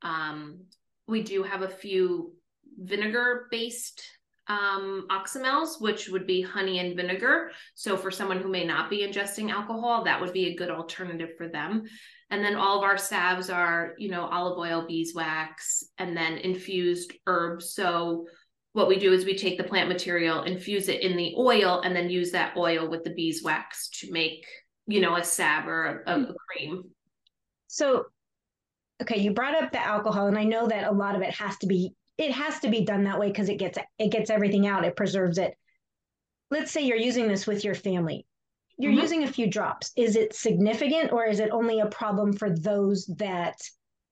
Um, 0.03 0.65
we 1.07 1.23
do 1.23 1.43
have 1.43 1.63
a 1.63 1.69
few 1.69 2.35
vinegar 2.77 3.49
based 3.51 4.03
um, 4.49 5.07
oxymels, 5.11 5.81
which 5.81 6.09
would 6.09 6.27
be 6.27 6.41
honey 6.41 6.79
and 6.79 6.97
vinegar. 6.97 7.51
So 7.75 7.97
for 7.97 8.11
someone 8.11 8.41
who 8.41 8.49
may 8.49 8.65
not 8.65 8.89
be 8.89 9.07
ingesting 9.07 9.51
alcohol, 9.51 10.05
that 10.05 10.21
would 10.21 10.33
be 10.33 10.47
a 10.47 10.57
good 10.57 10.71
alternative 10.71 11.31
for 11.37 11.49
them. 11.49 11.85
And 12.31 12.45
then 12.45 12.57
all 12.57 12.79
of 12.79 12.85
our 12.85 12.99
salves 12.99 13.51
are, 13.51 13.95
you 13.99 14.11
know, 14.11 14.25
olive 14.27 14.59
oil, 14.59 14.87
beeswax, 14.87 15.85
and 15.99 16.17
then 16.17 16.39
infused 16.39 17.13
herbs. 17.27 17.73
So 17.75 18.27
what 18.73 18.89
we 18.89 18.99
do 18.99 19.13
is 19.13 19.25
we 19.25 19.37
take 19.37 19.59
the 19.59 19.65
plant 19.65 19.89
material, 19.89 20.43
infuse 20.43 20.89
it 20.89 21.03
in 21.03 21.17
the 21.17 21.35
oil, 21.39 21.81
and 21.81 21.95
then 21.95 22.11
use 22.11 22.31
that 22.33 22.57
oil 22.57 22.89
with 22.89 23.05
the 23.05 23.15
beeswax 23.15 23.89
to 24.01 24.13
make, 24.13 24.47
you 24.87 25.01
know, 25.01 25.17
a 25.17 25.25
salve 25.25 25.67
or 25.67 26.03
a, 26.07 26.13
a 26.13 26.19
hmm. 26.19 26.33
cream. 26.49 26.85
So 27.67 28.07
okay, 29.03 29.21
you 29.21 29.33
brought 29.33 29.63
up 29.63 29.73
the 29.73 29.81
alcohol, 29.81 30.27
and 30.27 30.39
I 30.39 30.45
know 30.45 30.67
that 30.67 30.89
a 30.89 30.93
lot 30.93 31.15
of 31.15 31.23
it 31.23 31.35
has 31.35 31.57
to 31.59 31.67
be 31.67 31.95
it 32.19 32.33
has 32.33 32.59
to 32.61 32.69
be 32.69 32.85
done 32.85 33.05
that 33.05 33.19
way 33.21 33.29
because 33.29 33.49
it 33.49 33.59
gets 33.59 33.79
it 33.99 34.11
gets 34.11 34.31
everything 34.31 34.67
out, 34.67 34.85
it 34.85 34.97
preserves 34.97 35.39
it. 35.39 35.55
let's 36.51 36.71
say 36.73 36.83
you're 36.83 36.97
using 36.97 37.29
this 37.29 37.47
with 37.47 37.63
your 37.65 37.75
family. 37.75 38.27
You're 38.79 38.93
Mhm. 38.93 39.03
using 39.03 39.23
a 39.25 39.33
few 39.33 39.49
drops. 39.51 39.93
Is 39.97 40.17
it 40.17 40.35
significant 40.35 41.13
or 41.13 41.27
is 41.27 41.41
it 41.41 41.51
only 41.51 41.81
a 41.81 41.87
problem 41.87 42.33
for 42.33 42.49
those 42.51 43.05
that 43.19 43.57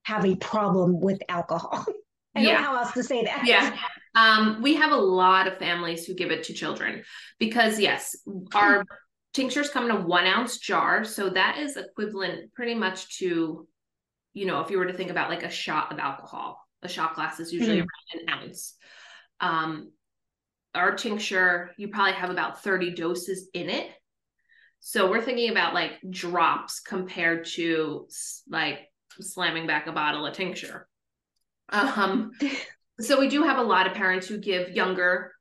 have 0.02 0.24
a 0.26 0.36
problem 0.36 1.00
with 1.00 1.20
alcohol? 1.28 1.84
I 2.34 2.42
don't 2.42 2.44
Yeah. 2.48 2.60
know 2.60 2.66
how 2.66 2.76
else 2.76 2.92
to 2.92 3.02
say 3.02 3.24
that. 3.24 3.46
Yeah. 3.46 3.76
Um, 4.14 4.60
we 4.62 4.74
have 4.74 4.92
a 4.92 4.96
lot 4.96 5.46
of 5.46 5.58
families 5.58 6.04
who 6.04 6.14
give 6.14 6.30
it 6.30 6.44
to 6.44 6.52
children 6.52 7.04
because 7.38 7.78
yes, 7.80 8.16
our 8.54 8.84
tinctures 9.32 9.70
come 9.70 9.84
in 9.86 9.90
a 9.96 10.00
one 10.00 10.26
ounce 10.26 10.58
jar. 10.58 11.04
So 11.04 11.30
that 11.30 11.58
is 11.58 11.76
equivalent 11.76 12.52
pretty 12.52 12.74
much 12.74 13.18
to, 13.18 13.66
you 14.34 14.46
know, 14.46 14.60
if 14.60 14.70
you 14.70 14.78
were 14.78 14.86
to 14.86 14.92
think 14.94 15.10
about 15.10 15.30
like 15.30 15.42
a 15.42 15.50
shot 15.50 15.92
of 15.92 15.98
alcohol, 15.98 16.65
a 16.82 16.88
shot 16.88 17.14
glass 17.14 17.40
is 17.40 17.52
usually 17.52 17.78
Mhm. 17.78 17.86
around 17.86 18.20
an 18.22 18.28
ounce. 18.28 18.76
Um, 19.40 19.92
our 20.74 20.94
tincture, 20.94 21.72
you 21.78 21.88
probably 21.88 22.12
have 22.12 22.30
about 22.30 22.62
30 22.62 22.90
doses 22.94 23.48
in 23.54 23.70
it. 23.70 23.90
So 24.80 25.10
we're 25.10 25.22
thinking 25.22 25.50
about 25.50 25.74
like 25.74 25.98
drops 26.08 26.80
compared 26.80 27.46
to 27.54 28.08
like 28.48 28.90
slamming 29.20 29.66
back 29.66 29.86
a 29.86 29.92
bottle 29.92 30.26
of 30.26 30.34
tincture. 30.34 30.88
Um, 31.70 32.32
so 33.00 33.18
we 33.18 33.28
do 33.28 33.42
have 33.42 33.58
a 33.58 33.62
lot 33.62 33.86
of 33.86 33.94
parents 33.94 34.28
who 34.28 34.38
give 34.38 34.70
younger 34.70 35.32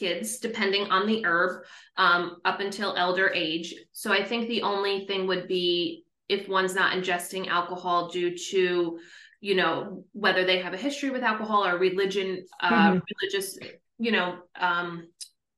kids, 0.00 0.38
depending 0.38 0.90
on 0.90 1.06
the 1.06 1.24
herb, 1.24 1.64
um, 1.96 2.38
up 2.44 2.60
until 2.60 2.96
elder 2.96 3.30
age. 3.32 3.74
So 3.92 4.12
I 4.12 4.24
think 4.24 4.48
the 4.48 4.62
only 4.62 5.06
thing 5.06 5.26
would 5.28 5.46
be 5.46 6.04
if 6.28 6.48
one's 6.48 6.74
not 6.74 6.96
ingesting 6.96 7.46
alcohol 7.48 8.08
due 8.08 8.36
to, 8.36 8.98
you 9.44 9.54
know, 9.54 10.04
whether 10.12 10.46
they 10.46 10.58
have 10.60 10.72
a 10.72 10.78
history 10.78 11.10
with 11.10 11.22
alcohol 11.22 11.66
or 11.66 11.76
religion, 11.76 12.46
uh, 12.60 12.94
Mhm. 12.94 13.02
religious, 13.20 13.58
you 13.98 14.10
know, 14.10 14.38
um, 14.58 15.06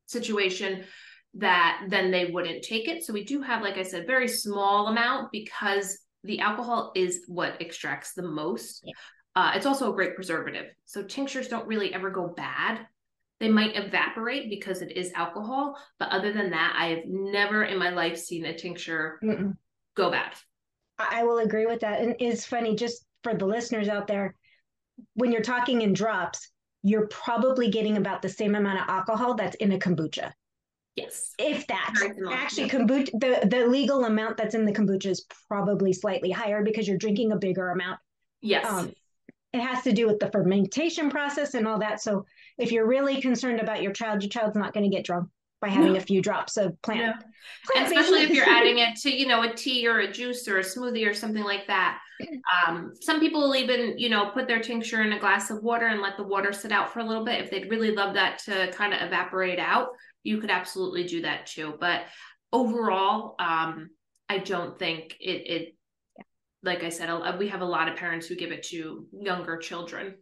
situation 0.07 0.83
that 1.35 1.87
then 1.89 2.11
they 2.11 2.25
wouldn't 2.25 2.65
take 2.65 2.89
it. 2.89 3.05
So 3.05 3.13
we 3.13 3.23
do 3.23 3.41
have, 3.43 3.63
like 3.63 3.77
I 3.79 3.85
said, 3.85 4.05
very 4.05 4.27
small 4.27 4.89
amount 4.89 5.31
because 5.31 6.01
the 6.25 6.41
alcohol 6.41 6.91
is 6.97 7.23
what 7.29 7.63
extracts 7.63 8.13
the 8.15 8.23
most. 8.25 8.83
Yeah. 8.85 8.95
Uh, 9.37 9.53
it's 9.55 9.67
also 9.67 9.93
a 9.93 9.95
great 9.95 10.17
preservative. 10.17 10.67
So 10.85 11.05
tinctures 11.05 11.47
don't 11.47 11.69
really 11.69 11.95
ever 11.95 12.11
go 12.11 12.27
bad. 12.27 12.81
They 13.39 13.49
might 13.49 13.77
evaporate 13.77 14.51
because 14.51 14.83
it 14.83 14.97
is 14.97 15.13
alcohol, 15.13 15.77
but 16.01 16.09
other 16.09 16.33
than 16.33 16.51
that, 16.51 16.75
I 16.77 16.87
have 16.89 17.05
never 17.07 17.63
in 17.63 17.79
my 17.79 17.91
life 17.91 18.19
seen 18.19 18.47
a 18.47 18.59
tincture 18.59 19.21
Mm-mm. 19.23 19.57
go 19.95 20.11
bad. 20.11 20.33
I 20.99 21.25
will 21.25 21.39
agree 21.39 21.67
with 21.67 21.81
that. 21.81 22.01
And 22.01 22.17
it's 22.19 22.47
funny, 22.47 22.75
just 22.75 23.05
for 23.27 23.37
the 23.37 23.47
listeners 23.47 23.89
out 23.89 24.07
there, 24.07 24.35
when 25.15 25.33
you're 25.33 25.43
talking 25.43 25.83
in 25.83 25.93
drops, 25.93 26.51
you're 26.83 27.09
probably 27.09 27.69
getting 27.71 27.97
about 27.97 28.23
the 28.23 28.29
same 28.29 28.55
amount 28.55 28.81
of 28.81 28.89
alcohol 28.89 29.35
that's 29.35 29.57
in 29.57 29.73
a 29.73 29.79
kombucha. 29.79 30.33
Yes. 30.95 31.35
If 31.39 31.67
that. 31.67 31.93
Actually, 32.31 32.71
kombucha, 32.71 33.11
the, 33.19 33.49
the 33.49 33.67
legal 33.67 34.05
amount 34.05 34.37
that's 34.37 34.55
in 34.55 34.65
the 34.65 34.73
kombucha 34.73 35.07
is 35.07 35.27
probably 35.49 35.93
slightly 35.93 36.31
higher 36.31 36.63
because 36.63 36.87
you're 36.87 36.99
drinking 36.99 37.33
a 37.33 37.37
bigger 37.37 37.71
amount. 37.71 37.99
Yes. 38.41 38.65
Um, 38.65 38.93
it 39.53 39.61
has 39.61 39.83
to 39.85 39.93
do 39.93 40.07
with 40.07 40.21
the 40.21 40.31
fermentation 40.31 41.11
process 41.11 41.55
and 41.55 41.67
all 41.67 41.81
that. 41.81 42.01
So 42.01 42.27
if 42.59 42.71
you're 42.71 42.87
really 42.87 43.21
concerned 43.21 43.61
about 43.61 43.83
your 43.83 43.93
child, 43.93 44.23
your 44.23 44.31
child's 44.31 44.57
not 44.57 44.73
going 44.73 44.89
to 44.89 44.95
get 44.95 45.05
drunk 45.05 45.29
by 45.61 45.69
having 45.69 45.95
No. 45.95 45.99
a 45.99 46.03
few 46.03 46.23
drops 46.23 46.57
of 46.57 46.81
plant. 46.83 47.01
No. 47.01 47.13
plant 47.73 47.89
especially 47.89 48.23
if 48.23 48.31
you're 48.31 48.49
adding 48.49 48.79
it 48.79 48.97
to 48.97 49.11
you 49.11 49.27
know 49.27 49.43
a 49.43 49.53
tea 49.53 49.89
or 49.89 50.01
a 50.01 50.13
juice 50.13 50.47
or 50.47 50.59
a 50.59 50.63
smoothie 50.63 51.09
or 51.09 51.15
something 51.15 51.43
like 51.43 51.67
that 51.67 51.99
um, 52.67 52.93
some 53.01 53.21
people 53.21 53.41
will 53.41 53.57
even 53.57 53.99
you 53.99 54.09
know 54.09 54.31
put 54.31 54.47
their 54.47 54.61
tincture 54.61 55.03
in 55.03 55.13
a 55.13 55.19
glass 55.19 55.51
of 55.51 55.63
water 55.63 55.87
and 55.87 56.01
let 56.01 56.17
the 56.17 56.23
water 56.23 56.53
sit 56.53 56.73
out 56.73 56.93
for 56.93 57.01
a 57.01 57.05
little 57.05 57.25
bit. 57.25 57.43
If 57.43 57.51
they'd 57.51 57.71
really 57.71 57.93
love 57.93 58.15
that 58.15 58.39
to 58.41 58.71
kind 58.73 58.95
of 58.95 59.03
evaporate 59.03 59.59
out 59.59 59.89
you 60.23 60.39
could 60.41 60.51
absolutely 60.51 61.05
do 61.05 61.23
that 61.23 61.47
too. 61.47 61.75
But 61.79 62.03
overall 62.53 63.35
um, 63.39 63.91
i 64.29 64.39
don't 64.39 64.79
think 64.79 65.17
it 65.21 65.43
it 65.47 65.77
like 66.63 66.85
i 66.85 66.89
said 66.89 67.11
we 67.39 67.49
have 67.49 67.61
a 67.61 67.65
lot 67.65 67.89
of 67.89 67.97
parents 67.97 68.27
who 68.27 68.35
give 68.37 68.53
it 68.53 68.63
to 68.65 69.07
younger 69.13 69.57
children. 69.57 70.15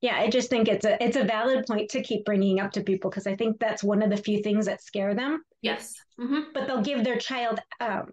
Yeah, 0.00 0.16
I 0.16 0.30
just 0.30 0.48
think 0.48 0.68
it's 0.68 0.84
a 0.84 1.02
it's 1.02 1.16
a 1.16 1.24
valid 1.24 1.66
point 1.66 1.90
to 1.90 2.02
keep 2.02 2.24
bringing 2.24 2.60
up 2.60 2.70
to 2.72 2.82
people 2.82 3.10
because 3.10 3.26
I 3.26 3.34
think 3.34 3.58
that's 3.58 3.82
one 3.82 4.02
of 4.02 4.10
the 4.10 4.16
few 4.16 4.42
things 4.42 4.66
that 4.66 4.82
scare 4.82 5.14
them. 5.14 5.42
yes. 5.62 5.94
Hmm 6.20 6.52
But 6.54 6.66
they'll 6.66 6.82
give 6.82 7.02
their 7.02 7.18
child 7.18 7.58
um, 7.80 8.12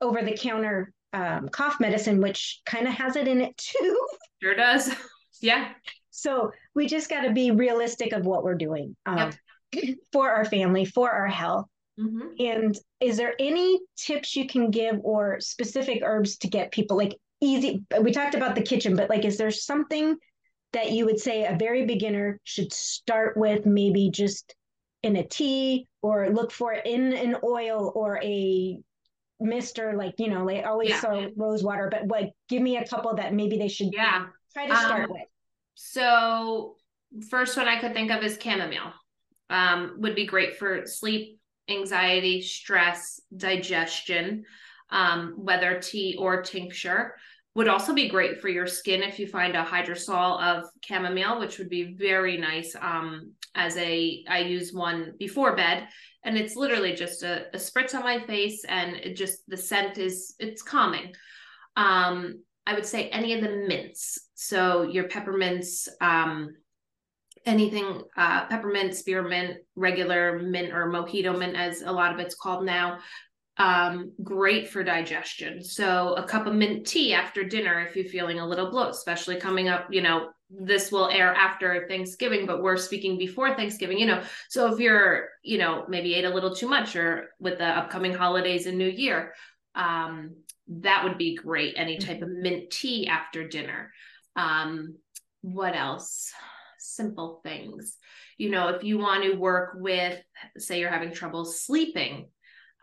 over 0.00 0.22
the 0.22 0.36
counter 0.36 0.92
um, 1.12 1.48
cough 1.48 1.80
medicine, 1.80 2.20
which 2.20 2.60
kind 2.66 2.86
of 2.86 2.94
has 2.94 3.16
it 3.16 3.28
in 3.28 3.40
it 3.40 3.56
too. 3.56 4.06
sure 4.42 4.54
does 4.54 4.90
yeah 5.40 5.72
So 6.10 6.50
we 6.74 6.86
just 6.86 7.08
got 7.08 7.22
to 7.22 7.32
be 7.32 7.50
realistic 7.50 8.12
of 8.12 8.26
what 8.26 8.42
we're 8.42 8.56
doing 8.56 8.96
um, 9.06 9.30
for 10.12 10.30
our 10.30 10.44
family, 10.44 10.84
for 10.84 11.10
our 11.10 11.28
health. 11.28 11.66
hmm 11.98 12.28
And 12.38 12.76
is 13.00 13.16
there 13.16 13.34
any 13.38 13.80
tips 13.96 14.36
you 14.36 14.46
can 14.46 14.70
give 14.70 14.96
or 15.02 15.40
specific 15.40 16.02
herbs 16.04 16.38
to 16.38 16.48
get 16.48 16.72
people 16.72 16.96
like 16.96 17.14
easy? 17.40 17.84
We 18.00 18.12
talked 18.12 18.34
about 18.34 18.54
the 18.54 18.62
kitchen, 18.62 18.96
but 18.96 19.10
like, 19.10 19.24
is 19.24 19.38
there 19.38 19.50
something 19.50 20.16
that 20.72 20.92
you 20.92 21.04
would 21.06 21.18
say 21.20 21.44
a 21.44 21.56
very 21.58 21.86
beginner 21.86 22.40
should 22.44 22.72
start 22.72 23.36
with, 23.36 23.66
maybe 23.66 24.10
just 24.10 24.54
in 25.02 25.16
a 25.16 25.26
tea 25.26 25.86
or 26.02 26.30
look 26.30 26.50
for 26.52 26.72
it 26.74 26.86
in 26.86 27.12
an 27.12 27.36
oil 27.44 27.92
or 27.94 28.20
a 28.22 28.78
mister, 29.40 29.94
like, 29.96 30.14
you 30.18 30.28
know, 30.28 30.44
like 30.44 30.64
always 30.64 30.90
Yeah. 30.90 31.00
saw 31.00 31.26
rose 31.36 31.62
water, 31.62 31.88
but 31.90 32.08
like, 32.08 32.32
give 32.48 32.62
me 32.62 32.76
a 32.76 32.86
couple 32.86 33.14
that 33.16 33.34
maybe 33.34 33.58
they 33.58 33.68
should 33.68 33.92
yeah 33.92 34.26
try 34.52 34.66
to 34.66 34.76
start 34.76 35.04
Um, 35.04 35.10
with. 35.10 35.28
So 35.74 36.76
first 37.30 37.56
one 37.56 37.68
I 37.68 37.80
could 37.80 37.94
think 37.94 38.10
of 38.10 38.22
is 38.22 38.38
chamomile. 38.42 38.92
Um, 39.50 39.96
would 39.98 40.14
be 40.14 40.26
great 40.26 40.56
for 40.56 40.84
sleep, 40.86 41.38
anxiety, 41.68 42.42
stress, 42.42 43.20
digestion, 43.34 44.44
um, 44.90 45.34
whether 45.36 45.80
tea 45.80 46.16
or 46.18 46.42
tincture. 46.42 47.14
Would 47.58 47.66
also 47.66 47.92
be 47.92 48.08
great 48.08 48.40
for 48.40 48.48
your 48.48 48.68
skin 48.68 49.02
if 49.02 49.18
you 49.18 49.26
find 49.26 49.56
a 49.56 49.64
hydrosol 49.64 50.40
of 50.40 50.66
chamomile, 50.80 51.40
which 51.40 51.58
would 51.58 51.68
be 51.68 51.96
very 51.98 52.36
nice. 52.36 52.76
Um, 52.80 53.32
as 53.56 53.76
a, 53.78 54.24
I 54.28 54.42
use 54.42 54.72
one 54.72 55.14
before 55.18 55.56
bed, 55.56 55.88
and 56.22 56.38
it's 56.38 56.54
literally 56.54 56.94
just 56.94 57.24
a, 57.24 57.46
a 57.52 57.56
spritz 57.56 57.96
on 57.96 58.04
my 58.04 58.24
face, 58.26 58.64
and 58.68 58.94
it 58.94 59.16
just 59.16 59.40
the 59.48 59.56
scent 59.56 59.98
is 59.98 60.36
it's 60.38 60.62
calming. 60.62 61.12
Um, 61.74 62.44
I 62.64 62.74
would 62.74 62.86
say 62.86 63.08
any 63.08 63.34
of 63.34 63.40
the 63.40 63.66
mints. 63.66 64.28
So 64.34 64.82
your 64.82 65.08
peppermints, 65.08 65.88
um, 66.00 66.54
anything 67.44 68.02
uh, 68.16 68.46
peppermint, 68.46 68.94
spearmint, 68.94 69.56
regular 69.74 70.38
mint 70.38 70.72
or 70.72 70.92
mojito 70.92 71.36
mint, 71.36 71.56
as 71.56 71.82
a 71.82 71.90
lot 71.90 72.14
of 72.14 72.20
it's 72.20 72.36
called 72.36 72.64
now. 72.64 73.00
Um, 73.58 74.12
great 74.22 74.68
for 74.68 74.84
digestion. 74.84 75.64
So 75.64 76.14
a 76.14 76.22
cup 76.22 76.46
of 76.46 76.54
mint 76.54 76.86
tea 76.86 77.12
after 77.12 77.42
dinner 77.42 77.80
if 77.80 77.96
you're 77.96 78.04
feeling 78.04 78.38
a 78.38 78.46
little 78.46 78.70
bloat, 78.70 78.90
especially 78.90 79.36
coming 79.36 79.68
up, 79.68 79.88
you 79.90 80.00
know, 80.00 80.30
this 80.48 80.92
will 80.92 81.08
air 81.08 81.34
after 81.34 81.86
Thanksgiving, 81.88 82.46
but 82.46 82.62
we're 82.62 82.76
speaking 82.76 83.18
before 83.18 83.54
Thanksgiving, 83.54 83.98
you 83.98 84.06
know. 84.06 84.22
So 84.48 84.72
if 84.72 84.78
you're, 84.78 85.28
you 85.42 85.58
know, 85.58 85.84
maybe 85.88 86.14
ate 86.14 86.24
a 86.24 86.32
little 86.32 86.54
too 86.54 86.68
much 86.68 86.94
or 86.96 87.30
with 87.40 87.58
the 87.58 87.66
upcoming 87.66 88.14
holidays 88.14 88.66
and 88.66 88.78
New 88.78 88.88
Year, 88.88 89.34
um, 89.74 90.36
that 90.68 91.04
would 91.04 91.18
be 91.18 91.34
great. 91.34 91.74
Any 91.76 91.98
type 91.98 92.22
of 92.22 92.30
mint 92.30 92.70
tea 92.70 93.08
after 93.08 93.46
dinner. 93.46 93.92
Um, 94.36 94.96
what 95.42 95.74
else? 95.74 96.32
Simple 96.78 97.40
things. 97.42 97.96
You 98.38 98.50
know, 98.50 98.68
if 98.68 98.84
you 98.84 98.98
want 98.98 99.24
to 99.24 99.34
work 99.34 99.72
with, 99.76 100.18
say, 100.56 100.78
you're 100.78 100.90
having 100.90 101.12
trouble 101.12 101.44
sleeping, 101.44 102.28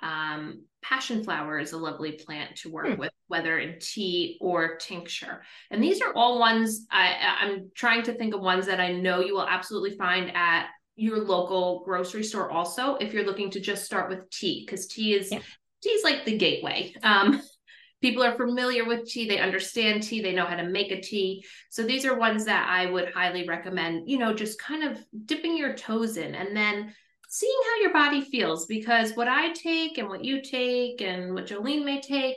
um, 0.02 0.64
passion 0.82 1.24
flower 1.24 1.60
is 1.60 1.74
a 1.74 1.78
lovely 1.78 2.14
plant 2.14 2.56
to 2.58 2.70
work 2.70 2.88
Hmm. 2.88 3.00
with, 3.00 3.12
whether 3.28 3.58
in 3.60 3.80
tea 3.80 4.38
or 4.42 4.78
tincture. 4.78 5.42
And 5.72 5.82
these 5.84 6.02
are 6.02 6.14
all 6.14 6.40
ones 6.40 6.86
I, 6.92 7.38
I'm 7.42 7.72
trying 7.76 8.04
to 8.04 8.14
think 8.14 8.34
of 8.34 8.42
ones 8.42 8.68
that 8.68 8.80
I 8.80 8.92
know 8.92 9.22
you 9.22 9.34
will 9.34 9.48
absolutely 9.48 9.98
find 9.98 10.32
at 10.36 10.68
your 10.96 11.20
local 11.26 11.84
grocery 11.86 12.24
store. 12.24 12.52
Also, 12.52 12.96
if 12.96 13.14
you're 13.14 13.26
looking 13.26 13.50
to 13.52 13.60
just 13.60 13.86
start 13.86 14.10
with 14.10 14.30
tea, 14.30 14.64
because 14.66 14.88
tea 14.88 15.14
is 15.14 15.32
Yeah. 15.32 15.40
tea 15.82 15.90
is 15.90 16.04
like 16.04 16.26
the 16.26 16.38
gateway. 16.38 16.94
Um, 17.04 17.42
people 18.02 18.24
are 18.24 18.38
familiar 18.38 18.86
with 18.86 19.08
tea 19.08 19.28
they 19.28 19.40
understand 19.40 20.04
tea 20.04 20.22
they 20.22 20.34
know 20.34 20.46
how 20.46 20.56
to 20.56 20.70
make 20.70 20.92
a 20.92 21.02
tea 21.02 21.44
so 21.70 21.82
these 21.82 22.06
are 22.06 22.20
ones 22.20 22.46
that 22.46 22.68
i 22.70 22.86
would 22.86 23.12
highly 23.14 23.48
recommend 23.48 24.08
you 24.08 24.20
know 24.20 24.34
just 24.34 24.60
kind 24.60 24.84
of 24.84 25.04
dipping 25.26 25.58
your 25.58 25.74
toes 25.74 26.18
in 26.18 26.36
and 26.36 26.56
then 26.56 26.94
seeing 27.38 27.60
how 27.64 27.82
your 27.82 27.94
body 27.94 28.22
feels 28.22 28.66
because 28.66 29.16
what 29.16 29.28
i 29.28 29.52
take 29.54 29.98
and 29.98 30.08
what 30.08 30.24
you 30.24 30.42
take 30.42 31.02
and 31.02 31.34
what 31.34 31.48
jolene 31.48 31.84
may 31.84 32.00
take 32.00 32.36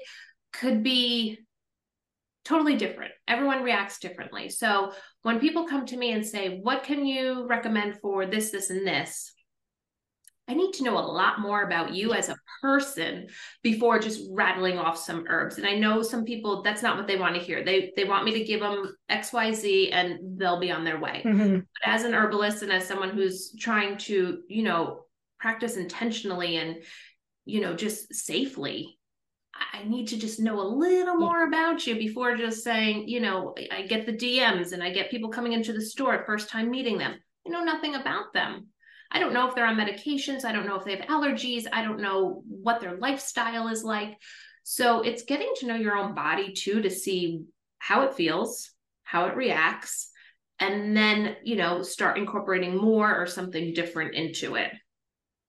could 0.52 0.82
be 0.82 1.38
totally 2.48 2.76
different. 2.76 3.12
Everyone 3.28 3.62
reacts 3.62 3.98
differently. 3.98 4.48
So 4.48 4.92
when 5.22 5.38
people 5.38 5.68
come 5.68 5.84
to 5.86 5.96
me 5.96 6.12
and 6.12 6.26
say 6.26 6.60
what 6.62 6.82
can 6.82 7.04
you 7.04 7.46
recommend 7.46 8.00
for 8.00 8.24
this 8.24 8.50
this 8.50 8.70
and 8.70 8.86
this 8.86 9.32
I 10.48 10.54
need 10.54 10.72
to 10.74 10.82
know 10.84 10.96
a 10.96 11.00
lot 11.00 11.40
more 11.40 11.62
about 11.62 11.94
you 11.94 12.14
as 12.14 12.28
a 12.30 12.38
person 12.62 13.28
before 13.62 13.98
just 13.98 14.22
rattling 14.30 14.78
off 14.78 14.98
some 14.98 15.26
herbs. 15.28 15.58
And 15.58 15.66
I 15.66 15.74
know 15.74 16.02
some 16.02 16.24
people 16.24 16.62
that's 16.62 16.82
not 16.82 16.96
what 16.96 17.06
they 17.06 17.18
want 17.18 17.34
to 17.34 17.40
hear. 17.40 17.62
They 17.62 17.92
they 17.96 18.04
want 18.04 18.24
me 18.24 18.32
to 18.32 18.44
give 18.44 18.60
them 18.60 18.96
XYZ 19.10 19.90
and 19.92 20.38
they'll 20.38 20.60
be 20.60 20.70
on 20.70 20.84
their 20.84 20.98
way. 20.98 21.22
Mhm. 21.24 21.60
But 21.60 21.92
as 21.92 22.04
an 22.04 22.14
herbalist 22.14 22.62
and 22.62 22.72
as 22.72 22.86
someone 22.86 23.10
who's 23.10 23.54
trying 23.58 23.98
to, 23.98 24.42
you 24.48 24.62
know, 24.62 25.04
practice 25.38 25.76
intentionally 25.76 26.56
and 26.56 26.82
you 27.44 27.60
know 27.60 27.74
just 27.74 28.12
safely 28.14 28.98
i 29.72 29.82
need 29.84 30.08
to 30.08 30.18
just 30.18 30.40
know 30.40 30.60
a 30.60 30.68
little 30.68 31.16
more 31.16 31.46
about 31.46 31.86
you 31.86 31.94
before 31.94 32.36
just 32.36 32.62
saying 32.62 33.08
you 33.08 33.20
know 33.20 33.54
i 33.72 33.82
get 33.82 34.04
the 34.04 34.12
dms 34.12 34.72
and 34.72 34.82
i 34.82 34.90
get 34.90 35.10
people 35.10 35.30
coming 35.30 35.52
into 35.52 35.72
the 35.72 35.80
store 35.80 36.22
first 36.26 36.48
time 36.48 36.70
meeting 36.70 36.98
them 36.98 37.14
i 37.46 37.50
know 37.50 37.64
nothing 37.64 37.94
about 37.94 38.32
them 38.34 38.66
i 39.10 39.18
don't 39.18 39.32
know 39.32 39.48
if 39.48 39.54
they're 39.54 39.66
on 39.66 39.76
medications. 39.76 40.44
I 40.44 40.52
don't 40.52 40.66
know 40.66 40.76
if 40.76 40.84
they 40.84 40.96
have 40.96 41.06
allergies. 41.06 41.66
I 41.72 41.82
don't 41.82 42.00
know 42.00 42.42
what 42.48 42.80
their 42.80 42.96
lifestyle 42.96 43.68
is 43.68 43.82
like. 43.82 44.16
So 44.64 45.02
it's 45.02 45.22
getting 45.24 45.52
to 45.56 45.66
know 45.66 45.76
your 45.76 45.96
own 45.96 46.14
body 46.14 46.52
too 46.52 46.82
to 46.82 46.90
see 46.90 47.44
how 47.78 48.02
it 48.02 48.14
feels 48.14 48.70
how 49.04 49.24
it 49.24 49.36
reacts 49.36 50.10
and 50.60 50.94
then 50.94 51.36
you 51.42 51.56
know 51.56 51.82
start 51.82 52.18
incorporating 52.18 52.76
more 52.76 53.16
or 53.16 53.26
something 53.26 53.72
different 53.72 54.14
into 54.14 54.56
it. 54.56 54.72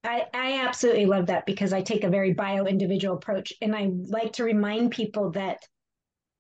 I, 0.04 0.24
I 0.34 0.66
absolutely 0.66 1.06
love 1.08 1.26
that 1.26 1.46
because 1.46 1.74
I 1.74 1.82
take 1.82 2.06
a 2.06 2.10
very 2.10 2.34
bio 2.34 2.66
individual 2.66 3.18
approach. 3.18 3.52
And 3.62 3.76
I 3.76 3.90
like 3.92 4.34
to 4.34 4.46
remind 4.46 4.92
people 4.92 5.32
that 5.32 5.60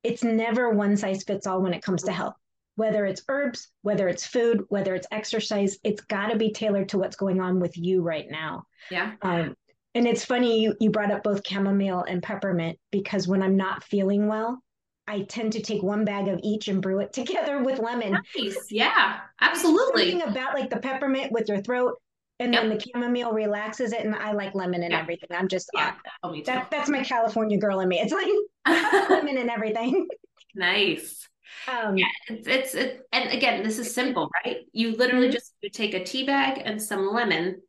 it's 0.01 0.23
never 0.23 0.69
one 0.69 0.95
size 0.95 1.23
fits 1.23 1.45
all 1.45 1.61
when 1.61 1.73
it 1.73 1.83
comes 1.83 2.03
to 2.03 2.13
health, 2.13 2.35
whether 2.79 3.05
it's 3.05 3.21
herbs, 3.27 3.67
whether 3.81 4.07
it's 4.07 4.25
food, 4.25 4.63
whether 4.69 4.95
it's 4.95 5.05
exercise, 5.11 5.77
it's 5.83 6.01
got 6.03 6.27
to 6.27 6.37
be 6.37 6.53
tailored 6.53 6.87
to 6.89 6.97
what's 6.97 7.17
going 7.17 7.41
on 7.41 7.59
with 7.59 7.77
you 7.77 8.01
right 8.01 8.27
now. 8.29 8.63
Yeah. 8.89 9.11
Um, 9.21 9.53
and 9.95 10.07
it's 10.07 10.23
funny 10.23 10.61
you, 10.61 10.75
you 10.79 10.89
brought 10.89 11.11
up 11.11 11.21
both 11.21 11.45
chamomile 11.45 12.03
and 12.03 12.23
peppermint 12.23 12.79
because 12.89 13.27
when 13.27 13.43
I'm 13.43 13.57
not 13.57 13.83
feeling 13.83 14.27
well, 14.27 14.63
I 15.09 15.23
tend 15.23 15.53
to 15.53 15.61
take 15.61 15.83
one 15.83 16.05
bag 16.05 16.29
of 16.29 16.39
each 16.41 16.69
and 16.69 16.81
brew 16.81 17.01
it 17.01 17.11
together 17.19 17.61
with 17.61 17.79
lemon. 17.79 18.17
Nice. 18.37 18.67
Yeah, 18.71 19.17
absolutely. 19.41 20.11
Something 20.11 20.29
about 20.29 20.53
like 20.53 20.69
the 20.69 20.77
peppermint 20.77 21.33
with 21.33 21.49
your 21.49 21.59
throat 21.61 21.95
and 22.39 22.53
yep. 22.53 22.63
then 22.63 22.69
the 22.69 22.79
chamomile 22.79 23.33
relaxes 23.33 23.91
it 23.91 24.05
and 24.05 24.15
i 24.15 24.31
like 24.31 24.55
lemon 24.55 24.81
and 24.81 24.93
yep. 24.93 25.01
everything 25.01 25.27
i'm 25.31 25.49
just 25.49 25.69
yeah 25.73 25.93
oh. 26.23 26.33
That, 26.45 26.71
that's 26.71 26.89
my 26.89 27.03
california 27.03 27.57
girl 27.57 27.81
in 27.81 27.89
me 27.89 27.99
it's 27.99 28.13
like 28.13 28.29
lemon 29.09 29.37
and 29.37 29.49
everything 29.49 30.07
nice 30.55 31.27
um 31.67 31.97
yeah 31.97 32.07
it's, 32.27 32.47
it's 32.47 32.75
it, 32.75 33.01
and 33.11 33.31
again 33.31 33.63
this 33.63 33.79
is 33.79 33.93
simple 33.93 34.29
right? 34.45 34.57
You 34.71 34.95
literally 34.95 35.27
mm-hmm. 35.27 35.33
just 35.33 35.53
you 35.61 35.69
take 35.69 35.93
a 35.93 36.03
tea 36.03 36.25
bag 36.25 36.61
and 36.63 36.81
some 36.81 37.13
lemon 37.13 37.61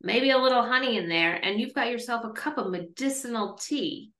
maybe 0.00 0.30
a 0.30 0.38
little 0.38 0.62
honey 0.62 0.96
in 0.96 1.08
there 1.08 1.34
and 1.34 1.60
you've 1.60 1.74
got 1.74 1.90
yourself 1.90 2.24
a 2.24 2.30
cup 2.30 2.58
of 2.58 2.70
medicinal 2.70 3.54
tea 3.54 4.10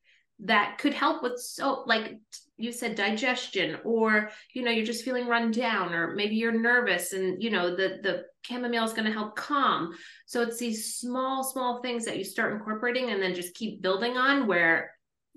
that 0.41 0.79
could 0.79 0.95
help 0.95 1.23
with 1.23 1.39
so 1.41 1.83
like 1.87 2.17
you 2.57 2.73
said 2.73 2.95
digestion 2.95 3.79
or 3.85 4.31
you 4.55 4.63
know 4.63 4.71
you're 4.71 4.87
just 4.87 5.05
feeling 5.05 5.27
run 5.27 5.51
down 5.51 5.93
or 5.93 6.15
maybe 6.15 6.37
you're 6.37 6.53
nervous 6.53 7.13
and 7.13 7.43
you 7.43 7.51
know 7.51 7.71
the 7.75 7.99
the 8.03 8.25
chamomile 8.49 8.85
is 8.85 8.93
going 8.93 9.05
to 9.05 9.13
help 9.13 9.37
calm. 9.37 9.93
So 10.27 10.43
it's 10.43 10.59
these 10.59 10.97
small 10.97 11.45
small 11.45 11.81
things 11.83 12.05
that 12.05 12.19
you 12.19 12.25
start 12.25 12.55
incorporating 12.55 13.11
and 13.11 13.23
then 13.23 13.35
just 13.35 13.55
keep 13.55 13.83
building 13.83 14.17
on 14.17 14.47
where 14.47 14.93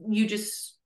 you 0.09 0.27
just 0.27 0.77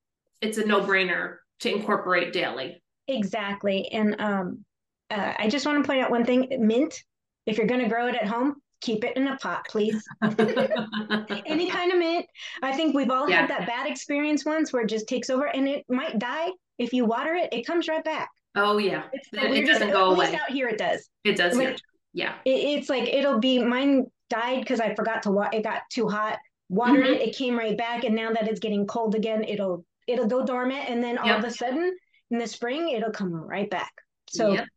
it's 0.42 0.58
a 0.58 0.66
no-brainer 0.66 1.38
to 1.60 1.74
incorporate 1.74 2.34
daily 2.34 2.82
exactly 3.08 3.88
and 3.92 4.20
um 4.20 4.66
uh, 5.12 5.34
i 5.38 5.48
just 5.48 5.66
want 5.66 5.82
to 5.82 5.88
point 5.88 6.02
out 6.02 6.10
one 6.12 6.26
thing 6.26 6.48
mint 6.60 7.04
if 7.46 7.58
you're 7.58 7.68
going 7.68 7.82
to 7.82 7.88
grow 7.88 8.08
it 8.08 8.16
at 8.16 8.28
home 8.28 8.56
keep 8.86 9.04
it 9.04 9.18
in 9.18 9.28
a 9.28 9.36
pot, 9.38 9.66
please. 9.68 10.04
Any 10.22 11.70
kind 11.70 11.92
of 11.92 11.98
mint. 11.98 12.26
I 12.62 12.72
think 12.74 12.96
we've 12.96 13.10
all 13.10 13.30
yeah. 13.30 13.42
had 13.42 13.50
that 13.50 13.68
bad 13.68 13.88
experience 13.88 14.46
once 14.46 14.72
where 14.72 14.84
it 14.84 14.90
just 14.90 15.08
takes 15.08 15.30
over 15.30 15.48
and 15.48 15.68
it 15.68 15.86
might 15.90 16.20
die. 16.20 16.50
If 16.78 16.94
you 16.94 17.06
water 17.06 17.34
it, 17.34 17.52
it 17.52 17.66
comes 17.66 17.88
right 17.88 18.04
back. 18.04 18.30
Oh 18.56 18.78
yeah. 18.78 19.04
It 19.34 19.66
doesn't 19.66 19.92
go 19.92 20.12
away. 20.12 20.36
out 20.36 20.52
here 20.52 20.68
it 20.68 20.78
does. 20.78 21.10
It 21.24 21.36
does 21.36 21.58
like, 21.58 21.78
Yeah. 22.14 22.36
It, 22.46 22.50
it's 22.50 22.90
like 22.90 23.10
it'll 23.10 23.40
be 23.40 23.64
mine 23.64 24.06
died 24.30 24.62
because 24.62 24.80
I 24.80 24.94
forgot 24.96 25.24
to 25.24 25.32
water 25.32 25.58
it 25.58 25.64
got 25.64 25.82
too 25.92 26.08
hot. 26.08 26.38
Watered 26.70 27.06
mm-hmm. 27.06 27.14
it, 27.14 27.30
it 27.30 27.36
came 27.36 27.58
right 27.58 27.78
back. 27.78 28.04
And 28.04 28.16
now 28.16 28.32
that 28.34 28.48
it's 28.48 28.60
getting 28.60 28.86
cold 28.86 29.16
again, 29.16 29.44
it'll 29.44 29.86
it'll 30.08 30.28
go 30.28 30.46
dormant 30.46 30.90
and 30.90 31.04
then 31.04 31.18
all 31.18 31.28
yep. 31.28 31.40
of 31.40 31.46
a 31.46 31.52
sudden 31.52 31.96
in 32.32 32.40
the 32.40 32.48
spring 32.48 32.90
it'll 32.90 33.12
come 33.12 33.34
right 33.34 33.70
back. 33.70 33.94
So 34.30 34.54
yep. 34.54 34.68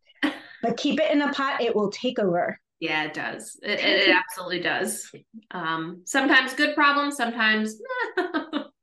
but 0.62 0.76
keep 0.76 1.00
it 1.00 1.10
in 1.10 1.22
a 1.22 1.32
pot, 1.32 1.60
it 1.62 1.74
will 1.74 1.90
take 1.90 2.18
over. 2.18 2.58
Yeah, 2.80 3.04
it 3.04 3.14
does. 3.14 3.58
It, 3.62 3.80
it, 3.80 4.14
absolutely 4.14 4.60
does. 4.60 5.10
Um, 5.50 6.02
sometimes 6.04 6.54
good 6.54 6.76
problems, 6.76 7.16
sometimes 7.16 7.76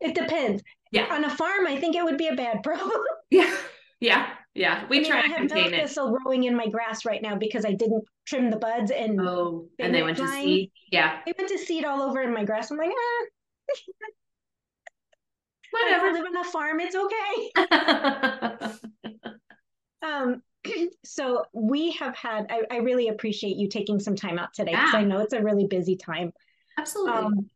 it 0.02 0.16
depends. 0.16 0.62
Yeah, 0.92 1.08
on 1.14 1.24
a 1.24 1.30
farm, 1.30 1.66
I 1.66 1.80
think 1.80 1.96
it 1.96 2.04
would 2.04 2.18
be 2.18 2.28
a 2.28 2.36
bad 2.36 2.62
problem. 2.64 3.02
yeah, 3.30 3.56
yeah, 4.02 4.28
yeah. 4.54 4.86
We 4.90 4.98
I 4.98 5.00
mean, 5.00 5.10
try 5.10 5.20
it. 5.20 5.52
I 5.52 5.60
have 5.60 5.72
thistle 5.72 6.18
growing 6.18 6.44
in 6.44 6.56
my 6.56 6.68
grass 6.68 7.06
right 7.06 7.22
now 7.22 7.38
because 7.38 7.64
I 7.64 7.72
didn't 7.72 8.04
trim 8.26 8.50
the 8.50 8.58
buds 8.58 8.92
and 8.92 9.20
oh, 9.22 9.68
they 9.78 9.86
and 9.86 9.96
they 9.96 10.04
went 10.04 10.18
flying. 10.18 10.32
to 10.32 10.44
seed. 10.44 10.72
Yeah, 10.92 11.20
they 11.26 11.34
went 11.38 11.50
to 11.50 11.58
seed 11.58 11.86
all 11.86 12.02
over 12.02 12.22
in 12.22 12.34
my 12.34 12.44
grass. 12.44 12.72
I'm 12.72 12.78
like, 12.78 12.92
ah. 12.92 13.26
Whatever. 15.84 16.08
I 16.08 16.12
live 16.12 16.26
on 16.26 16.38
a 16.38 16.44
farm. 16.44 16.80
It's 16.80 16.96
okay. 16.96 17.52
um, 20.06 20.42
so 21.06 21.44
we 21.54 21.92
have 21.94 22.16
had 22.16 22.48
I, 22.50 22.62
I, 22.72 22.78
really 22.78 23.10
appreciate 23.10 23.58
you 23.58 23.68
taking 23.68 24.00
some 24.00 24.16
time 24.16 24.40
out 24.40 24.54
today 24.54 24.72
because 24.72 24.94
yeah. 24.94 25.00
i 25.00 25.04
know 25.04 25.20
it's 25.20 25.34
a 25.34 25.42
really 25.42 25.68
busy 25.68 25.96
time 25.96 26.32
absolutely 26.78 27.14
um, 27.14 27.50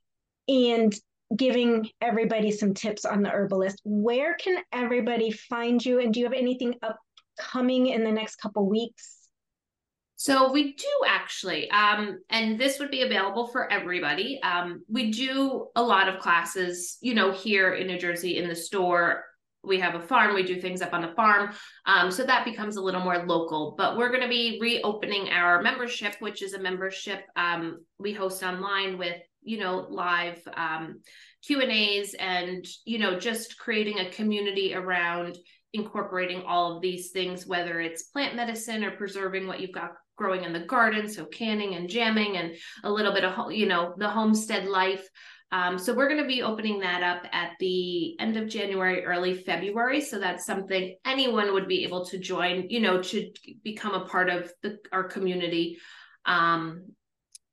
and 0.47 0.95
giving 1.35 1.89
everybody 2.01 2.51
some 2.51 2.73
tips 2.73 3.05
on 3.05 3.21
the 3.21 3.29
herbalist 3.29 3.81
where 3.83 4.35
can 4.35 4.61
everybody 4.71 5.31
find 5.31 5.83
you 5.83 5.99
and 5.99 6.13
do 6.13 6.19
you 6.19 6.25
have 6.25 6.33
anything 6.33 6.75
upcoming 6.81 7.87
in 7.87 8.03
the 8.03 8.11
next 8.11 8.37
couple 8.37 8.67
weeks 8.67 9.18
so 10.21 10.51
we 10.51 10.73
do 10.73 10.89
actually, 11.07 11.71
um, 11.71 12.19
and 12.29 12.59
this 12.59 12.77
would 12.77 12.91
be 12.91 13.03
available 13.03 13.47
for 13.47 13.71
everybody. 13.71 14.37
Um, 14.43 14.83
we 14.89 15.11
do 15.11 15.67
a 15.77 15.81
lot 15.81 16.09
of 16.09 16.19
classes, 16.19 16.97
you 16.99 17.13
know, 17.13 17.31
here 17.31 17.75
in 17.75 17.87
New 17.87 17.97
Jersey 17.97 18.37
in 18.37 18.49
the 18.49 18.55
store 18.55 19.23
we 19.63 19.79
have 19.79 19.95
a 19.95 19.99
farm 19.99 20.33
we 20.33 20.43
do 20.43 20.59
things 20.59 20.81
up 20.81 20.93
on 20.93 21.01
the 21.01 21.13
farm 21.15 21.53
um, 21.85 22.09
so 22.09 22.23
that 22.23 22.45
becomes 22.45 22.77
a 22.77 22.81
little 22.81 23.01
more 23.01 23.25
local 23.25 23.75
but 23.77 23.97
we're 23.97 24.09
going 24.09 24.21
to 24.21 24.29
be 24.29 24.57
reopening 24.61 25.29
our 25.29 25.61
membership 25.61 26.15
which 26.19 26.41
is 26.41 26.53
a 26.53 26.59
membership 26.59 27.25
um, 27.35 27.79
we 27.97 28.13
host 28.13 28.41
online 28.41 28.97
with 28.97 29.17
you 29.41 29.59
know 29.59 29.85
live 29.89 30.41
um, 30.55 31.01
q 31.45 31.61
and 31.61 31.71
a's 31.71 32.13
and 32.13 32.65
you 32.85 32.99
know 32.99 33.19
just 33.19 33.57
creating 33.57 33.99
a 33.99 34.11
community 34.11 34.73
around 34.73 35.37
incorporating 35.73 36.41
all 36.43 36.75
of 36.75 36.81
these 36.81 37.11
things 37.11 37.45
whether 37.45 37.81
it's 37.81 38.03
plant 38.03 38.35
medicine 38.35 38.83
or 38.83 38.91
preserving 38.91 39.45
what 39.45 39.59
you've 39.59 39.73
got 39.73 39.91
growing 40.19 40.43
in 40.43 40.53
the 40.53 40.59
garden 40.59 41.09
so 41.09 41.25
canning 41.25 41.73
and 41.73 41.89
jamming 41.89 42.37
and 42.37 42.53
a 42.83 42.91
little 42.91 43.13
bit 43.13 43.23
of 43.23 43.51
you 43.51 43.65
know 43.65 43.95
the 43.97 44.09
homestead 44.09 44.65
life 44.67 45.09
um, 45.51 45.79
so 45.79 45.93
we're 45.93 46.07
going 46.07 46.21
to 46.21 46.27
be 46.27 46.43
opening 46.43 46.79
that 46.81 47.01
up 47.01 47.25
at 47.33 47.53
the 47.59 48.19
end 48.19 48.37
of 48.37 48.47
January, 48.47 49.03
early 49.03 49.33
February. 49.33 49.99
So 49.99 50.19
that's 50.19 50.45
something 50.45 50.95
anyone 51.05 51.53
would 51.53 51.67
be 51.67 51.83
able 51.83 52.05
to 52.05 52.19
join, 52.19 52.69
you 52.69 52.79
know, 52.79 53.01
to 53.01 53.31
become 53.63 53.95
a 53.95 54.05
part 54.05 54.29
of 54.29 54.51
the, 54.61 54.77
our 54.91 55.05
community. 55.05 55.79
Um, 56.25 56.91